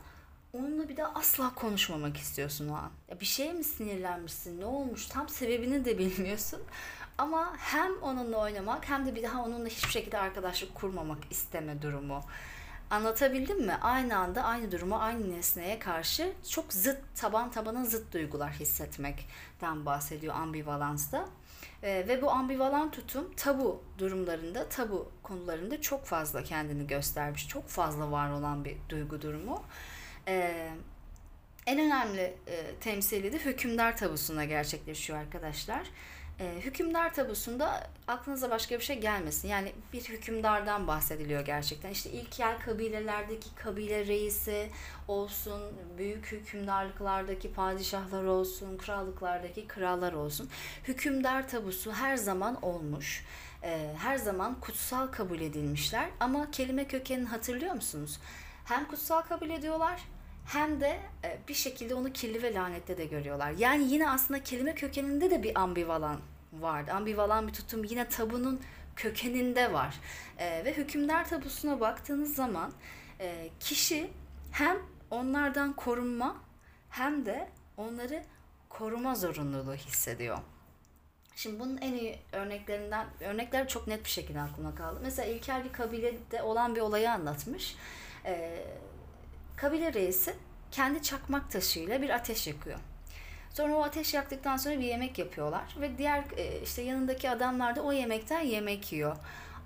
[0.53, 2.91] onunla bir daha asla konuşmamak istiyorsun o an.
[3.09, 4.61] Ya bir şeye mi sinirlenmişsin?
[4.61, 5.05] Ne olmuş?
[5.05, 6.61] Tam sebebini de bilmiyorsun.
[7.17, 12.21] Ama hem onunla oynamak hem de bir daha onunla hiçbir şekilde arkadaşlık kurmamak isteme durumu.
[12.95, 13.77] Anlatabildim mi?
[13.81, 20.35] Aynı anda aynı duruma, aynı nesneye karşı çok zıt, taban tabana zıt duygular hissetmekten bahsediyor
[20.35, 21.25] ambivalansta.
[21.83, 27.47] Ee, ve bu ambivalan tutum tabu durumlarında, tabu konularında çok fazla kendini göstermiş.
[27.47, 29.63] Çok fazla var olan bir duygu durumu.
[30.27, 30.69] Ee,
[31.65, 35.87] en önemli e, temsili de hükümdar tabusuna gerçekleşiyor arkadaşlar.
[36.39, 39.47] E, hükümdar tabusunda aklınıza başka bir şey gelmesin.
[39.47, 41.89] Yani bir hükümdardan bahsediliyor gerçekten.
[41.89, 44.69] İşte ilkel kabilelerdeki kabile reisi
[45.07, 45.61] olsun,
[45.97, 50.49] büyük hükümdarlıklardaki padişahlar olsun, krallıklardaki krallar olsun.
[50.83, 53.25] Hükümdar tabusu her zaman olmuş.
[53.63, 56.09] E, her zaman kutsal kabul edilmişler.
[56.19, 58.19] Ama kelime kökenini hatırlıyor musunuz?
[58.65, 60.01] Hem kutsal kabul ediyorlar
[60.45, 63.51] hem de e, bir şekilde onu kirli ve lanette de görüyorlar.
[63.51, 66.19] Yani yine aslında kelime kökeninde de bir ambivalan
[66.53, 66.91] vardı.
[66.91, 68.61] Ambivalan bir tutum yine tabunun
[68.95, 69.95] kökeninde var.
[70.37, 72.71] E, ve hükümdar tabusuna baktığınız zaman
[73.19, 74.09] e, kişi
[74.51, 74.77] hem
[75.11, 76.35] onlardan korunma
[76.89, 78.23] hem de onları
[78.69, 80.37] koruma zorunluluğu hissediyor.
[81.35, 84.99] Şimdi bunun en iyi örneklerinden, örnekler çok net bir şekilde aklıma kaldı.
[85.03, 87.75] Mesela ilkel bir kabilede olan bir olayı anlatmış.
[88.25, 88.65] Ee,
[89.57, 90.35] kabile reisi
[90.71, 92.79] kendi çakmak taşıyla bir ateş yakıyor.
[93.53, 97.81] Sonra o ateş yaktıktan sonra bir yemek yapıyorlar ve diğer e, işte yanındaki adamlar da
[97.81, 99.15] o yemekten yemek yiyor.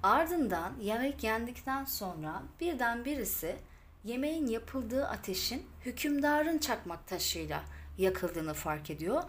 [0.04, 3.56] Ardından yemek yendikten sonra birden birisi
[4.04, 7.64] yemeğin yapıldığı ateşin hükümdarın çakmak taşıyla
[7.98, 9.24] yakıldığını fark ediyor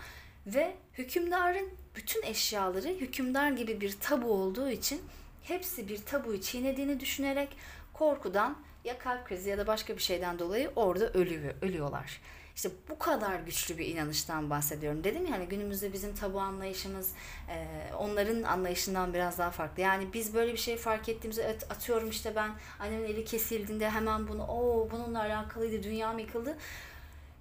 [0.47, 5.03] ve hükümdarın bütün eşyaları hükümdar gibi bir tabu olduğu için
[5.43, 7.57] hepsi bir tabuyu çiğnediğini düşünerek
[7.93, 12.21] korkudan ya kalp krizi ya da başka bir şeyden dolayı orada ölüyor, ölüyorlar.
[12.57, 15.05] İşte bu kadar güçlü bir inanıştan bahsediyorum.
[15.05, 17.13] Dedim ya hani günümüzde bizim tabu anlayışımız
[17.49, 17.67] e,
[17.99, 19.83] onların anlayışından biraz daha farklı.
[19.83, 24.47] Yani biz böyle bir şey fark ettiğimizde atıyorum işte ben annemin eli kesildiğinde hemen bunu
[24.47, 26.57] o bununla alakalıydı dünyam yıkıldı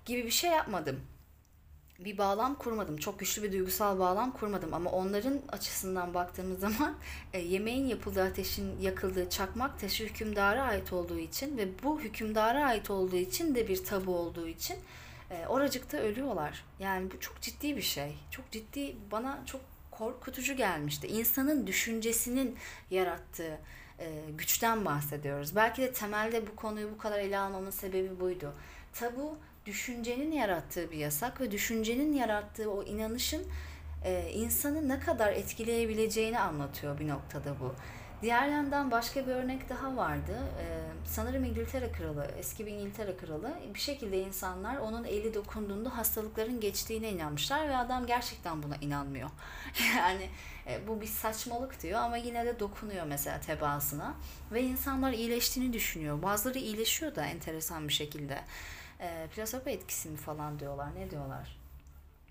[0.05, 1.01] gibi bir şey yapmadım
[2.05, 2.97] bir bağlam kurmadım.
[2.97, 6.95] Çok güçlü bir duygusal bağlam kurmadım ama onların açısından baktığımız zaman
[7.33, 12.89] e, yemeğin yapıldığı ateşin yakıldığı çakmak taşı hükümdara ait olduğu için ve bu hükümdara ait
[12.89, 14.77] olduğu için de bir tabu olduğu için
[15.31, 16.63] e, oracıkta ölüyorlar.
[16.79, 18.15] Yani bu çok ciddi bir şey.
[18.31, 21.07] Çok ciddi bana çok korkutucu gelmişti.
[21.07, 22.57] İnsanın düşüncesinin
[22.91, 23.57] yarattığı
[23.99, 25.55] e, güçten bahsediyoruz.
[25.55, 28.53] Belki de temelde bu konuyu bu kadar ele almamın sebebi buydu.
[28.93, 33.43] Tabu düşüncenin yarattığı bir yasak ve düşüncenin yarattığı o inanışın
[34.03, 37.75] e, insanı ne kadar etkileyebileceğini anlatıyor bir noktada bu.
[38.21, 40.37] Diğer yandan başka bir örnek daha vardı.
[40.59, 46.59] Ee, sanırım İngiltere Kralı, eski bir İngiltere Kralı bir şekilde insanlar onun eli dokunduğunda hastalıkların
[46.59, 49.29] geçtiğine inanmışlar ve adam gerçekten buna inanmıyor.
[49.97, 50.29] yani
[50.67, 54.13] e, bu bir saçmalık diyor ama yine de dokunuyor mesela tebaasına
[54.51, 56.21] ve insanlar iyileştiğini düşünüyor.
[56.21, 58.41] Bazıları iyileşiyor da enteresan bir şekilde.
[58.99, 60.95] E, plasebo etkisi mi falan diyorlar.
[60.95, 61.59] Ne diyorlar?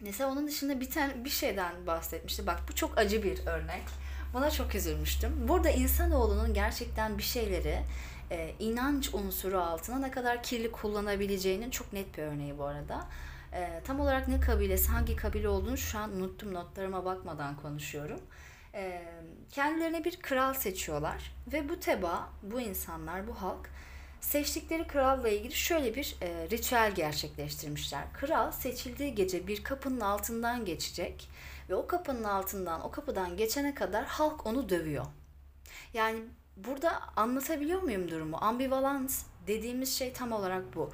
[0.01, 2.47] Mesela onun dışında bir tane bir şeyden bahsetmişti.
[2.47, 3.85] Bak bu çok acı bir örnek
[4.35, 5.49] Buna çok üzülmüştüm.
[5.49, 7.79] Burada insanoğlunun gerçekten bir şeyleri
[8.31, 13.07] e, inanç unsuru altına ne kadar kirli kullanabileceğinin çok net bir örneği bu arada.
[13.53, 18.21] E, tam olarak ne kabilesi, hangi kabile olduğunu şu an unuttum notlarıma bakmadan konuşuyorum.
[18.75, 19.03] E,
[19.53, 23.71] kendilerine bir kral seçiyorlar ve bu teba, bu insanlar, bu halk
[24.21, 28.13] seçtikleri kralla ilgili şöyle bir e, ritüel gerçekleştirmişler.
[28.13, 31.29] Kral seçildiği gece bir kapının altından geçecek
[31.71, 35.07] ve o kapının altından o kapıdan geçene kadar halk onu dövüyor.
[35.95, 36.21] Yani
[36.57, 38.37] burada anlatabiliyor muyum durumu?
[38.41, 40.91] Ambivalans dediğimiz şey tam olarak bu.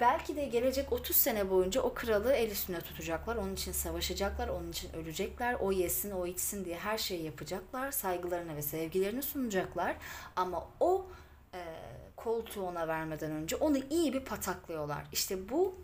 [0.00, 3.36] belki de gelecek 30 sene boyunca o kralı el üstünde tutacaklar.
[3.36, 5.54] Onun için savaşacaklar, onun için ölecekler.
[5.54, 7.92] O yesin, o içsin diye her şeyi yapacaklar.
[7.92, 9.96] Saygılarını ve sevgilerini sunacaklar.
[10.36, 11.06] Ama o
[11.54, 11.60] e,
[12.16, 15.04] koltuğu ona vermeden önce onu iyi bir pataklıyorlar.
[15.12, 15.74] İşte bu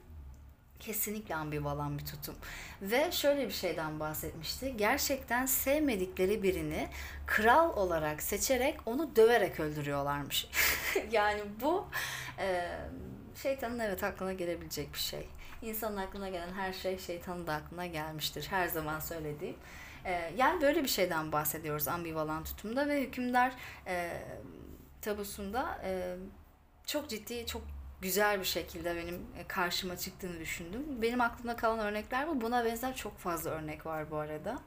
[0.83, 2.35] kesinlikle ambivalan bir tutum.
[2.83, 4.77] Ve şöyle bir şeyden bahsetmişti.
[4.77, 6.89] Gerçekten sevmedikleri birini
[7.27, 10.49] kral olarak seçerek onu döverek öldürüyorlarmış.
[11.11, 11.87] yani bu
[12.39, 12.69] e,
[13.43, 15.29] şeytanın evet aklına gelebilecek bir şey.
[15.63, 18.47] İnsanın aklına gelen her şey şeytanın da aklına gelmiştir.
[18.51, 19.57] Her zaman söylediğim.
[20.05, 23.53] E, yani böyle bir şeyden bahsediyoruz ambivalan tutumda ve hükümdar
[23.87, 24.23] e,
[25.03, 26.17] tabusunda e,
[26.87, 27.63] çok ciddi, çok
[28.01, 31.03] güzel bir şekilde benim karşıma çıktığını düşündüm.
[31.03, 32.41] Benim aklımda kalan örnekler bu.
[32.41, 34.59] Buna benzer çok fazla örnek var bu arada.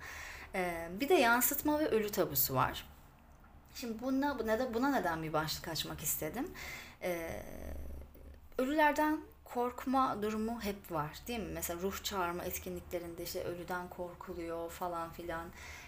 [0.55, 2.85] E, bir de yansıtma ve ölü tabusu var.
[3.75, 6.47] Şimdi buna, buna, buna neden bir başlık açmak istedim?
[7.01, 7.41] E,
[8.57, 11.51] ölülerden korkma durumu hep var değil mi?
[11.53, 15.45] Mesela ruh çağırma etkinliklerinde işte ölüden korkuluyor falan filan.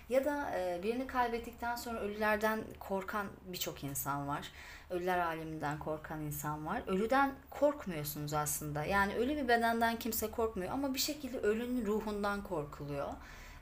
[0.10, 0.52] Ya da
[0.84, 4.52] birini kaybettikten sonra ölülerden korkan birçok insan var
[4.90, 6.82] ölüler aleminden korkan insan var.
[6.88, 8.86] Ölüden korkmuyorsunuz aslında.
[8.86, 13.08] Yani ölü bir bedenden kimse korkmuyor ama bir şekilde ölünün ruhundan korkuluyor.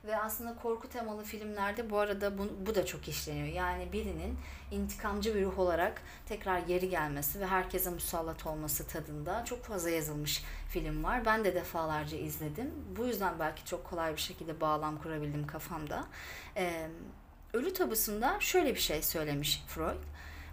[0.06, 3.46] Ve aslında korku temalı filmlerde bu arada bu, bu da çok işleniyor.
[3.46, 4.38] Yani birinin
[4.70, 10.44] intikamcı bir ruh olarak tekrar geri gelmesi ve herkese musallat olması tadında çok fazla yazılmış
[10.68, 11.24] film var.
[11.24, 12.74] Ben de defalarca izledim.
[12.98, 16.06] Bu yüzden belki çok kolay bir şekilde bağlam kurabildim kafamda.
[16.56, 16.88] Ee,
[17.52, 20.02] Ölü tabusunda şöyle bir şey söylemiş Freud.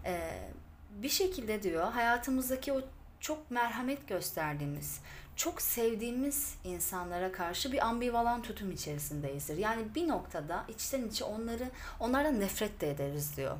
[0.06, 0.50] Ee,
[0.90, 2.82] bir şekilde diyor hayatımızdaki o
[3.20, 5.00] çok merhamet gösterdiğimiz,
[5.36, 9.58] çok sevdiğimiz insanlara karşı bir ambivalan tutum içerisindeyizdir.
[9.58, 13.58] Yani bir noktada içten içe onları onlardan nefret de ederiz diyor.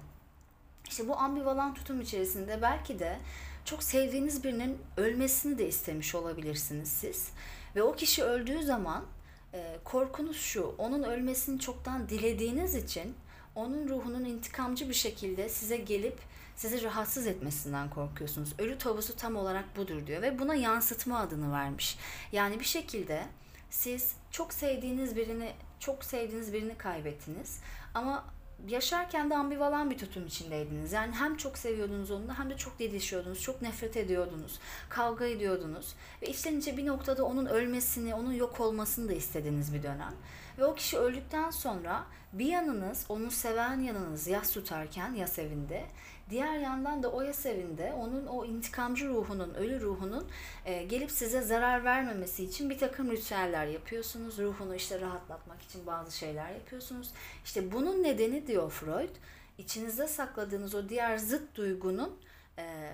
[0.90, 3.20] İşte bu ambivalan tutum içerisinde belki de
[3.66, 7.30] çok sevdiğiniz birinin ölmesini de istemiş olabilirsiniz siz.
[7.76, 9.06] Ve o kişi öldüğü zaman
[9.54, 13.16] e, korkunuz şu, onun ölmesini çoktan dilediğiniz için
[13.56, 16.20] onun ruhunun intikamcı bir şekilde size gelip
[16.56, 18.54] sizi rahatsız etmesinden korkuyorsunuz.
[18.60, 21.98] Ölü tavusu tam olarak budur diyor ve buna yansıtma adını vermiş.
[22.32, 23.26] Yani bir şekilde
[23.70, 27.60] siz çok sevdiğiniz birini çok sevdiğiniz birini kaybettiniz
[27.94, 28.26] ama
[28.68, 30.92] yaşarken de ambivalan bir tutum içindeydiniz.
[30.92, 36.28] Yani hem çok seviyordunuz onu hem de çok didişiyordunuz, çok nefret ediyordunuz, kavga ediyordunuz ve
[36.28, 40.14] içten içe bir noktada onun ölmesini, onun yok olmasını da istediğiniz bir dönem.
[40.58, 45.86] Ve o kişi öldükten sonra bir yanınız, onu seven yanınız yas tutarken yas evinde,
[46.30, 50.28] Diğer yandan da o yas evinde onun o intikamcı ruhunun, ölü ruhunun
[50.66, 54.40] e, gelip size zarar vermemesi için bir takım ritüeller yapıyorsunuz.
[54.40, 57.12] Ruhunu işte rahatlatmak için bazı şeyler yapıyorsunuz.
[57.46, 59.16] İşte bunun nedeni diyor Freud,
[59.58, 62.20] içinizde sakladığınız o diğer zıt duygunun
[62.58, 62.92] e,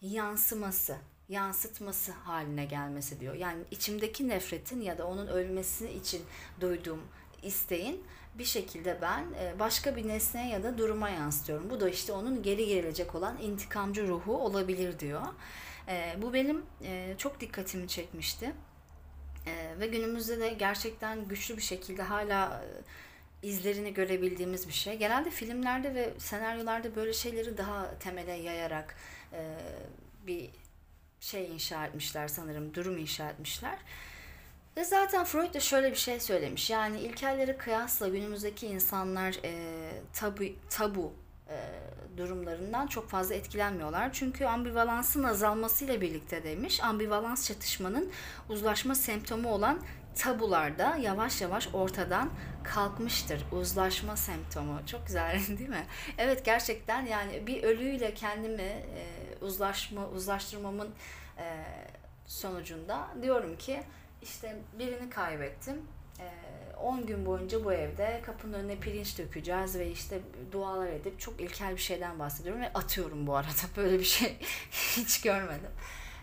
[0.00, 0.96] yansıması
[1.28, 3.34] yansıtması haline gelmesi diyor.
[3.34, 6.22] Yani içimdeki nefretin ya da onun ölmesi için
[6.60, 7.00] duyduğum
[7.42, 8.04] isteğin
[8.38, 11.70] bir şekilde ben e, başka bir nesneye ya da duruma yansıtıyorum.
[11.70, 15.22] Bu da işte onun geri gelecek olan intikamcı ruhu olabilir diyor.
[15.88, 18.52] E, bu benim e, çok dikkatimi çekmişti.
[19.80, 22.64] Ve günümüzde de gerçekten güçlü bir şekilde hala
[23.42, 24.98] izlerini görebildiğimiz bir şey.
[24.98, 28.96] Genelde filmlerde ve senaryolarda böyle şeyleri daha temele yayarak
[30.26, 30.50] bir
[31.20, 33.78] şey inşa etmişler sanırım, durum inşa etmişler.
[34.78, 36.70] Ve zaten Freud da şöyle bir şey söylemiş.
[36.70, 39.52] Yani ilkelleri kıyasla günümüzdeki insanlar e,
[40.12, 41.12] tabu, tabu
[41.48, 41.56] e,
[42.16, 44.12] durumlarından çok fazla etkilenmiyorlar.
[44.12, 48.12] Çünkü ambivalansın azalmasıyla birlikte demiş, ambivalans çatışmanın
[48.48, 49.80] uzlaşma semptomu olan
[50.14, 52.30] tabularda yavaş yavaş ortadan
[52.64, 53.44] kalkmıştır.
[53.52, 54.86] Uzlaşma semptomu.
[54.86, 55.86] Çok güzel değil mi?
[56.18, 59.06] Evet gerçekten yani bir ölüyle kendimi e,
[59.40, 60.88] uzlaşma uzlaştırmamın
[61.38, 61.64] e,
[62.26, 63.82] sonucunda diyorum ki
[64.22, 65.82] işte birini kaybettim.
[66.82, 70.20] 10 ee, gün boyunca bu evde kapının önüne pirinç dökeceğiz ve işte
[70.52, 74.36] dualar edip çok ilkel bir şeyden bahsediyorum ve atıyorum bu arada böyle bir şey
[74.70, 75.70] hiç görmedim.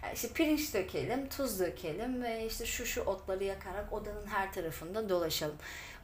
[0.03, 5.09] Yani işte pirinç dökelim, tuz dökelim ve işte şu şu otları yakarak odanın her tarafında
[5.09, 5.55] dolaşalım.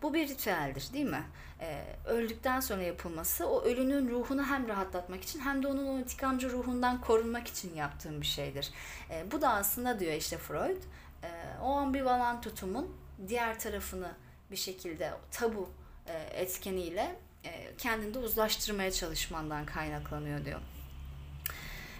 [0.01, 1.23] Bu bir ritüeldir değil mi?
[1.59, 6.51] Ee, öldükten sonra yapılması o ölünün ruhunu hem rahatlatmak için hem de onun o intikamcı
[6.51, 8.71] ruhundan korunmak için yaptığım bir şeydir.
[9.09, 10.81] Ee, bu da aslında diyor işte Freud
[11.23, 11.29] e,
[11.63, 12.95] o ambivalan tutumun
[13.27, 14.11] diğer tarafını
[14.51, 15.69] bir şekilde tabu
[16.07, 20.59] e, etkeniyle e, kendinde uzlaştırmaya çalışmandan kaynaklanıyor diyor.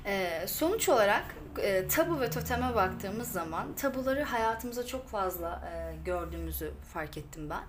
[0.06, 6.74] E, sonuç olarak e, tabu ve toteme baktığımız zaman tabuları hayatımıza çok fazla e, gördüğümüzü
[6.93, 7.64] fark ettim ben.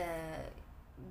[0.00, 0.06] E,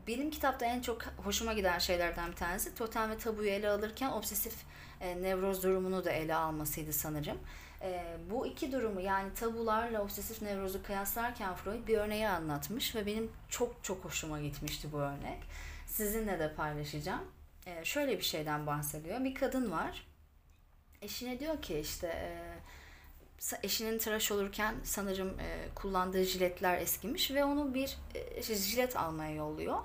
[0.08, 4.54] benim kitapta en çok hoşuma giden şeylerden bir tanesi totem ve tabuyu ele alırken obsesif
[5.02, 7.38] e, nevroz durumunu da ele almasıydı sanırım.
[7.82, 13.32] E, bu iki durumu yani tabularla obsesif nevrozu kıyaslarken Freud bir örneği anlatmış ve benim
[13.50, 15.40] çok çok hoşuma gitmişti bu örnek.
[15.86, 17.24] Sizinle de paylaşacağım.
[17.66, 19.24] E, şöyle bir şeyden bahsediyor.
[19.24, 20.08] Bir kadın var.
[21.02, 22.60] Eşine diyor ki işte e,
[23.64, 29.80] eşinin tıraş olurken sanırım e, kullandığı jiletler eskimiş ve onu bir e, jilet almaya yolluyor.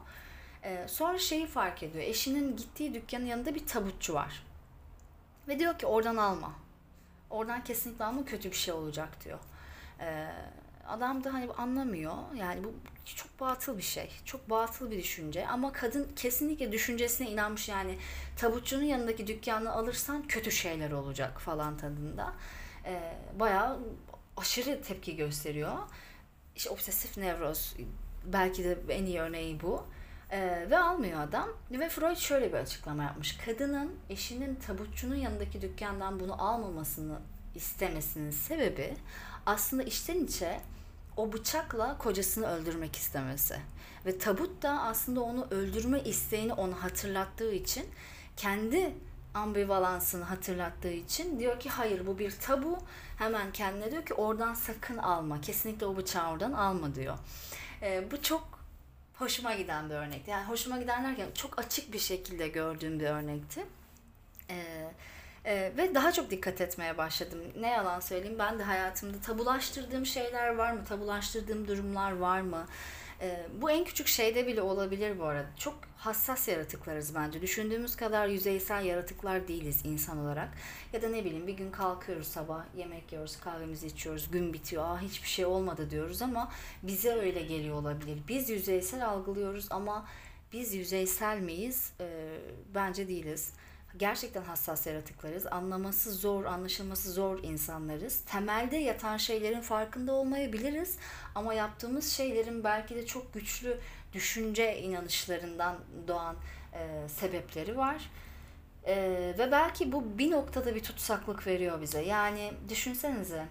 [0.63, 2.05] E, sonra şeyi fark ediyor.
[2.05, 4.47] Eşinin gittiği dükkanın yanında bir tabutçu var.
[5.49, 6.64] Ve diyor ki oradan alma.
[7.35, 9.39] Oradan kesinlikle alma kötü bir şey olacak diyor.
[10.01, 10.27] E,
[10.89, 12.15] adam da hani anlamıyor.
[12.37, 12.75] Yani bu
[13.05, 14.11] çok batıl bir şey.
[14.25, 15.47] Çok batıl bir düşünce.
[15.47, 17.69] Ama kadın kesinlikle düşüncesine inanmış.
[17.69, 17.99] Yani
[18.37, 22.33] tabutçunun yanındaki dükkanı alırsan kötü şeyler olacak falan tadında.
[22.85, 23.81] E, bayağı
[24.37, 25.79] aşırı tepki gösteriyor.
[26.57, 27.77] İşte obsesif nevroz
[28.25, 29.87] belki de en iyi örneği bu.
[30.35, 31.49] Ee, ve almıyor adam.
[31.71, 33.37] Ve Freud şöyle bir açıklama yapmış.
[33.37, 37.19] Kadının eşinin tabutçunun yanındaki dükkandan bunu almamasını
[37.55, 38.95] istemesinin sebebi
[39.47, 40.61] aslında içten içe
[41.17, 43.57] o bıçakla kocasını öldürmek istemesi.
[44.07, 47.87] Ve tabut da aslında onu öldürme isteğini onu hatırlattığı için
[48.37, 48.95] kendi
[49.35, 52.79] ambivalansını hatırlattığı için diyor ki hayır bu bir tabu.
[53.19, 55.41] Hemen kendine diyor ki oradan sakın alma.
[55.41, 57.19] Kesinlikle o bıçağı oradan alma diyor.
[57.83, 58.54] Ee, bu çok
[59.19, 60.31] hoşuma giden bir örnekti.
[60.31, 63.67] Yani hoşuma giden derken çok açık bir şekilde gördüğüm bir örnekti.
[64.51, 64.91] Ee,
[65.45, 67.39] e, ve daha çok dikkat etmeye başladım.
[67.61, 70.85] Ne yalan söyleyeyim ben de hayatımda tabulaştırdığım şeyler var mı?
[70.85, 72.67] Tabulaştırdığım durumlar var mı?
[73.21, 75.47] Ee, bu en küçük şeyde bile olabilir bu arada.
[75.59, 77.43] Çok hassas yaratıklarız bence.
[77.43, 80.49] Düşündüğümüz kadar yüzeysel yaratıklar değiliz insan olarak.
[80.93, 84.85] Ya da ne bileyim bir gün kalkıyoruz sabah, yemek yiyoruz, kahvemizi içiyoruz, gün bitiyor.
[84.85, 86.53] Aa hiçbir şey olmadı diyoruz ama
[86.83, 88.19] bize öyle geliyor olabilir.
[88.29, 90.07] Biz yüzeysel algılıyoruz ama
[90.53, 91.93] biz yüzeysel miyiz?
[92.01, 92.39] Ee,
[92.75, 93.53] bence değiliz
[93.97, 95.47] gerçekten hassas yaratıklarız.
[95.47, 98.21] Anlaması zor, anlaşılması zor insanlarız.
[98.21, 100.97] Temelde yatan şeylerin farkında olmayabiliriz
[101.35, 103.79] ama yaptığımız şeylerin belki de çok güçlü
[104.13, 105.77] düşünce inanışlarından
[106.09, 106.37] doğan
[106.73, 108.11] e, sebepleri var.
[108.87, 108.97] E,
[109.39, 112.03] ve belki bu bir noktada bir tutsaklık veriyor bize.
[112.03, 113.47] Yani düşünsenize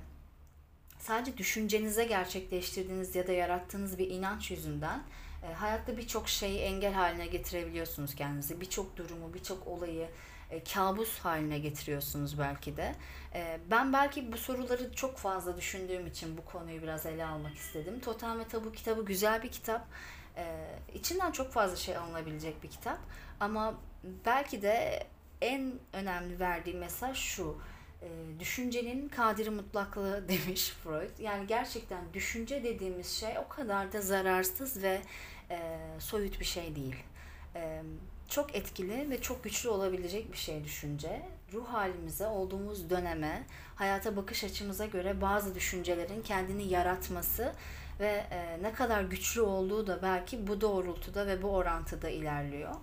[1.00, 5.04] sadece düşüncenize gerçekleştirdiğiniz ya da yarattığınız bir inanç yüzünden
[5.44, 8.62] e, hayatta birçok şeyi engel haline getirebiliyorsunuz kendinizi.
[8.62, 10.08] Birçok durumu, birçok olayı
[10.54, 12.96] e, kabus haline getiriyorsunuz belki de.
[13.34, 18.00] E, ben belki bu soruları çok fazla düşündüğüm için bu konuyu biraz ele almak istedim.
[18.00, 19.88] Totem ve Tabu kitabı güzel bir kitap.
[20.38, 23.00] E, içinden çok fazla şey alınabilecek bir kitap.
[23.40, 23.74] Ama
[24.26, 25.08] belki de
[25.42, 27.58] en önemli verdiği mesaj şu.
[28.02, 31.20] E, düşüncenin kadiri mutlaklığı demiş Freud.
[31.20, 35.02] Yani gerçekten düşünce dediğimiz şey o kadar da zararsız ve
[36.00, 36.96] soyut bir şey değil.
[37.56, 37.82] E,
[38.30, 41.22] çok etkili ve çok güçlü olabilecek bir şey düşünce.
[41.54, 43.44] Ruh halimize, olduğumuz döneme,
[43.76, 47.54] hayata bakış açımıza göre bazı düşüncelerin kendini yaratması
[48.00, 52.76] ve e, ne kadar güçlü olduğu da belki bu doğrultuda ve bu orantıda ilerliyor.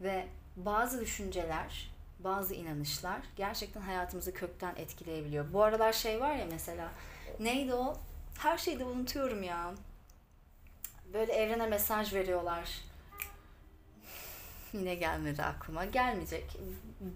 [0.00, 0.26] Ve
[0.56, 5.52] bazı düşünceler, bazı inanışlar gerçekten hayatımızı kökten etkileyebiliyor.
[5.52, 6.90] Bu aralar şey var ya mesela
[7.40, 7.96] neydi o?
[8.38, 9.74] Her şeyi de unutuyorum ya.
[11.12, 12.87] Böyle evrene mesaj veriyorlar
[14.72, 15.84] Yine gelmedi aklıma.
[15.84, 16.56] Gelmeyecek.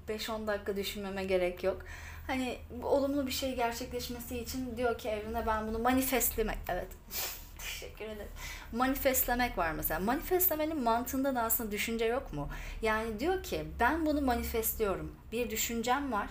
[0.08, 1.82] 5-10 dakika düşünmeme gerek yok.
[2.26, 6.58] Hani olumlu bir şey gerçekleşmesi için diyor ki evrene ben bunu manifestlemek.
[6.68, 6.88] Evet.
[7.58, 8.30] Teşekkür ederim.
[8.72, 10.00] Manifestlemek var mesela.
[10.00, 12.48] Manifestlemenin mantığında da aslında düşünce yok mu?
[12.82, 15.12] Yani diyor ki ben bunu manifestliyorum.
[15.32, 16.28] Bir düşüncem var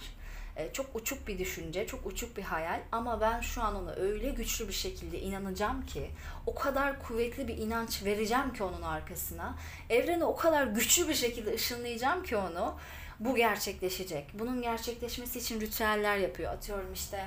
[0.55, 4.29] e, çok uçuk bir düşünce, çok uçuk bir hayal ama ben şu an ona öyle
[4.29, 6.11] güçlü bir şekilde inanacağım ki,
[6.45, 9.55] o kadar kuvvetli bir inanç vereceğim ki onun arkasına,
[9.89, 12.75] evrene o kadar güçlü bir şekilde ışınlayacağım ki onu,
[13.19, 14.25] bu gerçekleşecek.
[14.33, 16.53] Bunun gerçekleşmesi için ritüeller yapıyor.
[16.53, 17.25] Atıyorum işte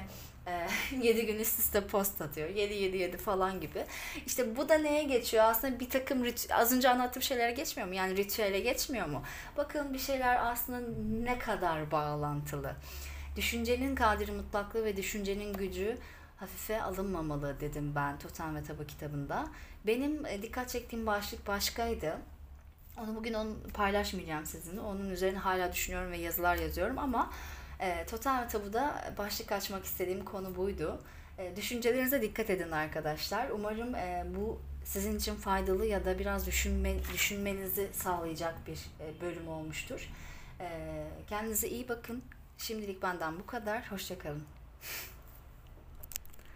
[1.02, 2.48] 7 e, gün üst üste post atıyor.
[2.48, 3.84] 7 7 7 falan gibi.
[4.26, 5.44] İşte bu da neye geçiyor?
[5.44, 7.94] Aslında bir takım az önce anlattığım şeylere geçmiyor mu?
[7.94, 9.22] Yani ritüele geçmiyor mu?
[9.56, 10.80] Bakın bir şeyler aslında
[11.22, 12.76] ne kadar bağlantılı.
[13.36, 15.98] Düşüncenin kadiri mutlaklığı ve düşüncenin gücü
[16.36, 19.46] hafife alınmamalı dedim ben Totem ve Taba kitabında.
[19.86, 22.18] Benim e, dikkat çektiğim başlık başkaydı.
[22.98, 24.80] Onu bugün onu paylaşmayacağım sizinle.
[24.80, 27.30] Onun üzerine hala düşünüyorum ve yazılar yazıyorum ama
[27.80, 31.02] e, Totem ve Tabu'da başlık açmak istediğim konu buydu.
[31.38, 33.50] E, düşüncelerinize dikkat edin arkadaşlar.
[33.50, 39.48] Umarım e, bu sizin için faydalı ya da biraz düşünme, düşünmenizi sağlayacak bir e, bölüm
[39.48, 40.10] olmuştur.
[40.60, 40.68] E,
[41.28, 42.22] kendinize iyi bakın.
[42.58, 43.92] Şimdilik benden bu kadar.
[43.92, 44.44] Hoşçakalın.